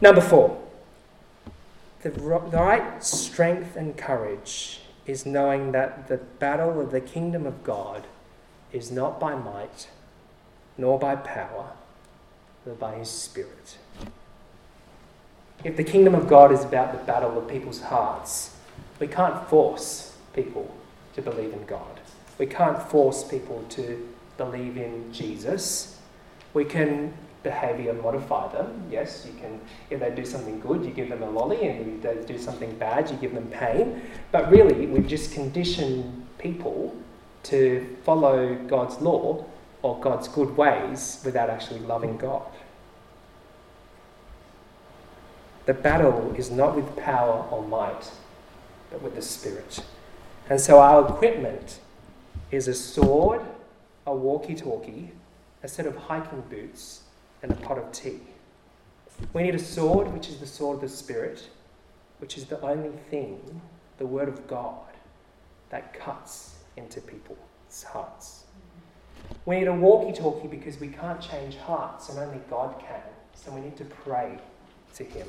Number 0.00 0.20
four, 0.20 0.62
the 2.02 2.10
right 2.12 3.02
strength 3.02 3.74
and 3.74 3.96
courage 3.96 4.82
is 5.06 5.26
knowing 5.26 5.72
that 5.72 6.06
the 6.06 6.18
battle 6.18 6.80
of 6.80 6.92
the 6.92 7.00
kingdom 7.00 7.46
of 7.46 7.64
God 7.64 8.06
is 8.70 8.92
not 8.92 9.18
by 9.18 9.34
might 9.34 9.88
nor 10.80 10.98
by 10.98 11.14
power, 11.14 11.70
but 12.64 12.78
by 12.80 12.94
his 12.94 13.10
Spirit. 13.10 13.76
If 15.62 15.76
the 15.76 15.84
kingdom 15.84 16.14
of 16.14 16.26
God 16.26 16.52
is 16.52 16.64
about 16.64 16.92
the 16.92 17.04
battle 17.04 17.36
of 17.38 17.46
people's 17.46 17.82
hearts, 17.82 18.56
we 18.98 19.06
can't 19.06 19.46
force 19.48 20.16
people 20.34 20.74
to 21.14 21.20
believe 21.20 21.52
in 21.52 21.66
God. 21.66 22.00
We 22.38 22.46
can't 22.46 22.82
force 22.82 23.22
people 23.22 23.62
to 23.70 24.08
believe 24.38 24.78
in 24.78 25.12
Jesus. 25.12 25.98
We 26.54 26.64
can 26.64 27.12
behavior 27.42 27.92
modify 27.92 28.50
them. 28.52 28.82
Yes, 28.90 29.26
you 29.26 29.38
can, 29.38 29.60
if 29.90 30.00
they 30.00 30.10
do 30.10 30.24
something 30.24 30.60
good, 30.60 30.82
you 30.84 30.92
give 30.92 31.10
them 31.10 31.22
a 31.22 31.28
lolly, 31.28 31.66
and 31.66 31.96
if 31.96 32.02
they 32.02 32.32
do 32.32 32.38
something 32.38 32.74
bad, 32.78 33.10
you 33.10 33.16
give 33.18 33.34
them 33.34 33.48
pain. 33.48 34.02
But 34.32 34.50
really, 34.50 34.86
we've 34.86 35.06
just 35.06 35.32
conditioned 35.32 36.26
people 36.38 36.96
to 37.44 37.96
follow 38.04 38.54
God's 38.66 38.98
law 39.02 39.44
or 39.82 39.98
God's 40.00 40.28
good 40.28 40.56
ways 40.56 41.20
without 41.24 41.50
actually 41.50 41.80
loving 41.80 42.16
God. 42.16 42.46
The 45.66 45.74
battle 45.74 46.34
is 46.36 46.50
not 46.50 46.74
with 46.74 46.96
power 46.96 47.46
or 47.50 47.62
might, 47.62 48.10
but 48.90 49.02
with 49.02 49.14
the 49.14 49.22
Spirit. 49.22 49.84
And 50.48 50.60
so 50.60 50.80
our 50.80 51.08
equipment 51.08 51.78
is 52.50 52.66
a 52.66 52.74
sword, 52.74 53.42
a 54.06 54.14
walkie 54.14 54.54
talkie, 54.54 55.12
a 55.62 55.68
set 55.68 55.86
of 55.86 55.96
hiking 55.96 56.42
boots, 56.50 57.02
and 57.42 57.52
a 57.52 57.54
pot 57.54 57.78
of 57.78 57.92
tea. 57.92 58.20
We 59.32 59.42
need 59.42 59.54
a 59.54 59.60
sword, 59.60 60.12
which 60.12 60.28
is 60.28 60.38
the 60.38 60.46
sword 60.46 60.76
of 60.76 60.80
the 60.82 60.88
Spirit, 60.88 61.48
which 62.18 62.36
is 62.36 62.46
the 62.46 62.60
only 62.62 62.96
thing, 63.10 63.60
the 63.98 64.06
Word 64.06 64.28
of 64.28 64.46
God, 64.46 64.76
that 65.68 65.94
cuts 65.94 66.56
into 66.76 67.00
people's 67.00 67.84
hearts. 67.84 68.44
We 69.46 69.58
need 69.58 69.68
a 69.68 69.74
walkie 69.74 70.12
talkie 70.12 70.48
because 70.48 70.78
we 70.78 70.88
can't 70.88 71.20
change 71.20 71.56
hearts 71.56 72.08
and 72.08 72.18
only 72.18 72.40
God 72.48 72.78
can. 72.78 73.00
So 73.34 73.50
we 73.52 73.60
need 73.60 73.76
to 73.78 73.84
pray 73.84 74.38
to 74.94 75.04
Him 75.04 75.26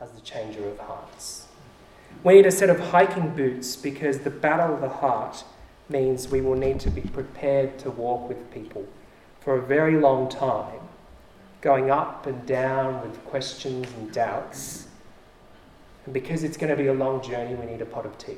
as 0.00 0.10
the 0.12 0.20
changer 0.20 0.68
of 0.68 0.78
hearts. 0.78 1.46
We 2.22 2.34
need 2.34 2.46
a 2.46 2.50
set 2.50 2.70
of 2.70 2.78
hiking 2.78 3.34
boots 3.34 3.76
because 3.76 4.20
the 4.20 4.30
battle 4.30 4.74
of 4.74 4.80
the 4.80 4.88
heart 4.88 5.44
means 5.88 6.28
we 6.28 6.40
will 6.40 6.56
need 6.56 6.80
to 6.80 6.90
be 6.90 7.00
prepared 7.00 7.78
to 7.80 7.90
walk 7.90 8.28
with 8.28 8.50
people 8.52 8.86
for 9.40 9.56
a 9.56 9.62
very 9.62 9.98
long 9.98 10.28
time 10.28 10.80
going 11.60 11.90
up 11.90 12.26
and 12.26 12.44
down 12.46 13.00
with 13.02 13.24
questions 13.24 13.88
and 13.96 14.12
doubts. 14.12 14.88
And 16.04 16.14
because 16.14 16.44
it's 16.44 16.56
going 16.56 16.70
to 16.70 16.76
be 16.76 16.88
a 16.88 16.94
long 16.94 17.22
journey, 17.22 17.54
we 17.54 17.66
need 17.66 17.80
a 17.80 17.86
pot 17.86 18.06
of 18.06 18.16
tea. 18.18 18.36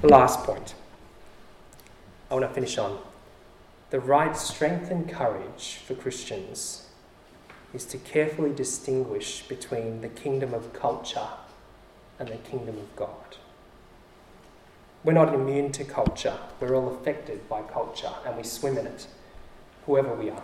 The 0.00 0.08
last 0.08 0.44
point 0.44 0.74
I 2.30 2.34
want 2.34 2.46
to 2.46 2.54
finish 2.54 2.78
on. 2.78 2.98
The 3.90 3.98
right 3.98 4.36
strength 4.36 4.88
and 4.88 5.10
courage 5.10 5.80
for 5.84 5.96
Christians 5.96 6.86
is 7.74 7.84
to 7.86 7.98
carefully 7.98 8.52
distinguish 8.52 9.42
between 9.48 10.00
the 10.00 10.08
kingdom 10.08 10.54
of 10.54 10.72
culture 10.72 11.26
and 12.20 12.28
the 12.28 12.36
kingdom 12.36 12.78
of 12.78 12.94
God. 12.94 13.36
We're 15.02 15.12
not 15.12 15.34
immune 15.34 15.72
to 15.72 15.84
culture, 15.84 16.36
we're 16.60 16.76
all 16.76 16.94
affected 16.94 17.48
by 17.48 17.62
culture 17.62 18.12
and 18.24 18.36
we 18.36 18.44
swim 18.44 18.78
in 18.78 18.86
it, 18.86 19.08
whoever 19.86 20.14
we 20.14 20.30
are 20.30 20.42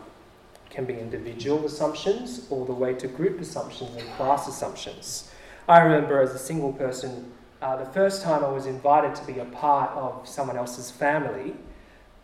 It 0.66 0.70
can 0.70 0.86
be 0.86 0.98
individual 0.98 1.66
assumptions 1.66 2.48
all 2.50 2.64
the 2.64 2.72
way 2.72 2.94
to 2.94 3.06
group 3.06 3.40
assumptions 3.40 3.94
and 3.94 4.08
class 4.16 4.48
assumptions. 4.48 5.30
I 5.68 5.80
remember 5.80 6.20
as 6.20 6.34
a 6.34 6.38
single 6.38 6.72
person, 6.72 7.32
uh, 7.62 7.76
the 7.76 7.92
first 7.92 8.22
time 8.22 8.42
I 8.42 8.48
was 8.48 8.66
invited 8.66 9.14
to 9.16 9.24
be 9.24 9.38
a 9.38 9.44
part 9.44 9.90
of 9.90 10.26
someone 10.26 10.56
else's 10.56 10.90
family, 10.90 11.54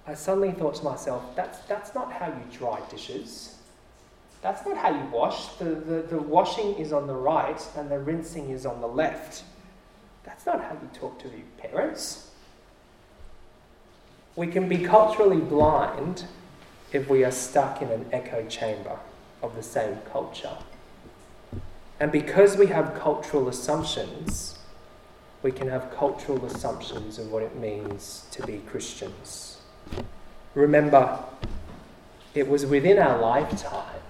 I 0.06 0.14
suddenly 0.14 0.52
thought 0.52 0.74
to 0.76 0.84
myself, 0.84 1.36
that's, 1.36 1.60
that's 1.60 1.94
not 1.94 2.12
how 2.12 2.26
you 2.26 2.58
dry 2.58 2.80
dishes. 2.90 3.56
That's 4.42 4.66
not 4.66 4.76
how 4.76 4.90
you 4.90 5.04
wash. 5.12 5.46
The, 5.58 5.66
the, 5.66 6.02
the 6.02 6.18
washing 6.18 6.74
is 6.74 6.92
on 6.92 7.06
the 7.06 7.14
right 7.14 7.64
and 7.76 7.88
the 7.88 8.00
rinsing 8.00 8.50
is 8.50 8.66
on 8.66 8.80
the 8.80 8.88
left. 8.88 9.44
That's 10.24 10.44
not 10.44 10.60
how 10.60 10.72
you 10.72 10.90
talk 10.92 11.20
to 11.20 11.28
your 11.28 11.46
parents. 11.58 12.30
We 14.34 14.48
can 14.48 14.68
be 14.68 14.78
culturally 14.78 15.40
blind 15.40 16.24
if 16.92 17.08
we 17.08 17.24
are 17.24 17.30
stuck 17.30 17.80
in 17.80 17.88
an 17.88 18.06
echo 18.12 18.44
chamber 18.48 18.98
of 19.42 19.54
the 19.54 19.62
same 19.62 19.98
culture. 20.10 20.56
And 22.00 22.10
because 22.10 22.56
we 22.56 22.66
have 22.66 22.94
cultural 22.98 23.48
assumptions, 23.48 24.58
we 25.42 25.52
can 25.52 25.68
have 25.68 25.94
cultural 25.94 26.44
assumptions 26.44 27.18
of 27.18 27.30
what 27.30 27.44
it 27.44 27.56
means 27.56 28.26
to 28.32 28.44
be 28.44 28.58
Christians. 28.58 29.62
Remember, 30.54 31.18
it 32.34 32.48
was 32.48 32.66
within 32.66 32.98
our 32.98 33.18
lifetime 33.18 34.00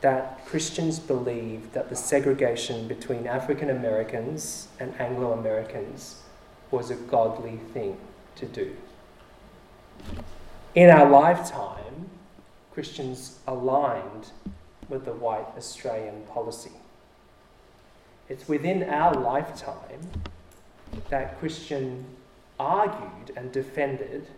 that 0.00 0.44
Christians 0.46 0.98
believed 0.98 1.72
that 1.72 1.88
the 1.88 1.96
segregation 1.96 2.86
between 2.88 3.26
African 3.26 3.70
Americans 3.70 4.68
and 4.78 4.98
Anglo 5.00 5.32
Americans 5.32 6.22
was 6.70 6.90
a 6.90 6.94
godly 6.94 7.58
thing 7.72 7.96
to 8.36 8.46
do 8.46 8.76
in 10.74 10.90
our 10.90 11.08
lifetime, 11.08 12.10
Christians 12.72 13.38
aligned 13.46 14.30
with 14.88 15.04
the 15.04 15.12
white 15.12 15.46
Australian 15.56 16.22
policy. 16.22 16.72
It's 18.28 18.48
within 18.48 18.82
our 18.84 19.14
lifetime 19.14 20.00
that 21.10 21.38
Christian 21.38 22.04
argued 22.58 23.32
and 23.36 23.50
defended 23.52 24.28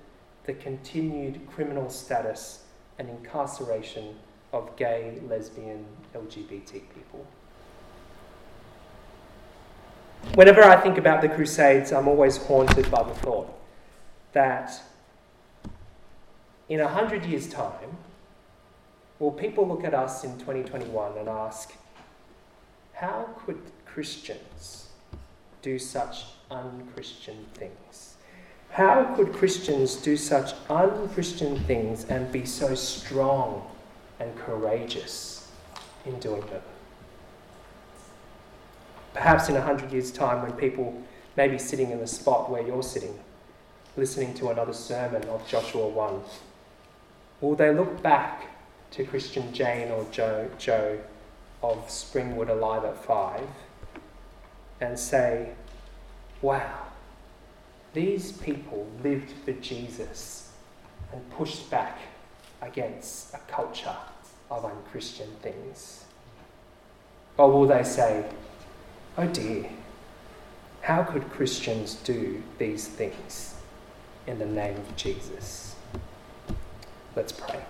the 0.45 0.55
continued 0.55 1.47
criminal 1.51 1.91
status 1.91 2.65
and 2.99 3.09
incarceration 3.09 4.17
of 4.53 4.75
gay, 4.77 5.19
lesbian, 5.29 5.85
LGBT 6.15 6.83
people. 6.95 7.27
Whenever 10.35 10.63
I 10.63 10.81
think 10.81 10.99
about 10.99 11.21
the 11.21 11.29
Crusades, 11.29 11.93
I'm 11.93 12.09
always 12.09 12.37
haunted 12.37 12.91
by 12.91 13.03
the 13.03 13.15
thought 13.15 13.53
that 14.33 14.81
in 16.69 16.81
a 16.81 16.89
hundred 16.89 17.25
years' 17.25 17.49
time, 17.49 17.97
will 19.19 19.31
people 19.31 19.67
look 19.67 19.85
at 19.85 19.95
us 19.95 20.25
in 20.25 20.39
2021 20.39 21.19
and 21.19 21.29
ask, 21.29 21.75
how 22.95 23.29
could 23.45 23.61
Christians 23.85 24.89
do 25.63 25.79
such 25.79 26.25
unchristian 26.51 27.47
things? 27.55 28.15
How 28.71 29.15
could 29.15 29.33
Christians 29.33 29.97
do 29.97 30.17
such 30.17 30.53
unchristian 30.69 31.59
things 31.61 32.05
and 32.05 32.31
be 32.31 32.45
so 32.45 32.75
strong 32.75 33.67
and 34.21 34.37
courageous 34.37 35.51
in 36.05 36.19
doing 36.21 36.43
them? 36.43 36.63
Perhaps 39.15 39.49
in 39.49 39.57
a 39.57 39.63
hundred 39.63 39.93
years' 39.93 40.13
time, 40.13 40.43
when 40.43 40.53
people 40.53 41.03
may 41.37 41.49
be 41.49 41.59
sitting 41.59 41.91
in 41.91 42.01
the 42.01 42.07
spot 42.07 42.51
where 42.51 42.63
you're 42.63 42.83
sitting, 42.83 43.19
listening 43.97 44.35
to 44.35 44.51
another 44.51 44.75
sermon 44.75 45.25
of 45.25 45.47
Joshua 45.49 45.89
1, 45.89 46.21
Will 47.41 47.55
they 47.55 47.73
look 47.73 48.03
back 48.03 48.47
to 48.93 49.05
Christian 49.05 49.53
Jane 49.53 49.91
or 49.91 50.07
Joe, 50.11 50.49
Joe 50.59 50.99
of 51.63 51.87
Springwood 51.89 52.49
Alive 52.49 52.85
at 52.85 53.05
Five 53.05 53.47
and 54.81 54.99
say, 54.99 55.51
wow, 56.43 56.87
these 57.95 58.33
people 58.33 58.87
lived 59.03 59.33
for 59.45 59.53
Jesus 59.53 60.53
and 61.13 61.31
pushed 61.31 61.71
back 61.71 61.99
against 62.63 63.35
a 63.35 63.39
culture 63.49 63.97
of 64.51 64.65
unchristian 64.65 65.29
things? 65.43 66.05
Or 67.37 67.51
will 67.51 67.67
they 67.67 67.83
say, 67.83 68.25
oh 69.19 69.27
dear, 69.27 69.69
how 70.83 71.03
could 71.03 71.29
Christians 71.31 71.97
do 71.97 72.43
these 72.59 72.87
things 72.87 73.55
in 74.27 74.39
the 74.39 74.47
name 74.47 74.77
of 74.77 74.97
Jesus? 74.97 75.75
Let's 77.15 77.33
pray. 77.33 77.61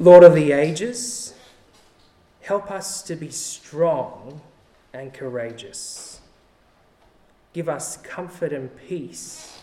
Lord 0.00 0.24
of 0.24 0.34
the 0.34 0.52
ages, 0.52 1.31
help 2.42 2.70
us 2.70 3.02
to 3.02 3.16
be 3.16 3.30
strong 3.30 4.40
and 4.92 5.14
courageous. 5.14 6.20
Give 7.52 7.68
us 7.68 7.96
comfort 7.98 8.52
and 8.52 8.74
peace, 8.88 9.60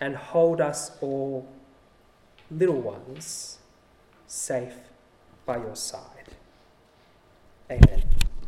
and 0.00 0.16
hold 0.16 0.60
us 0.60 0.92
all, 1.00 1.46
little 2.50 2.80
ones, 2.80 3.58
safe 4.26 4.74
by 5.44 5.58
your 5.58 5.76
side. 5.76 6.36
Amen. 7.70 8.19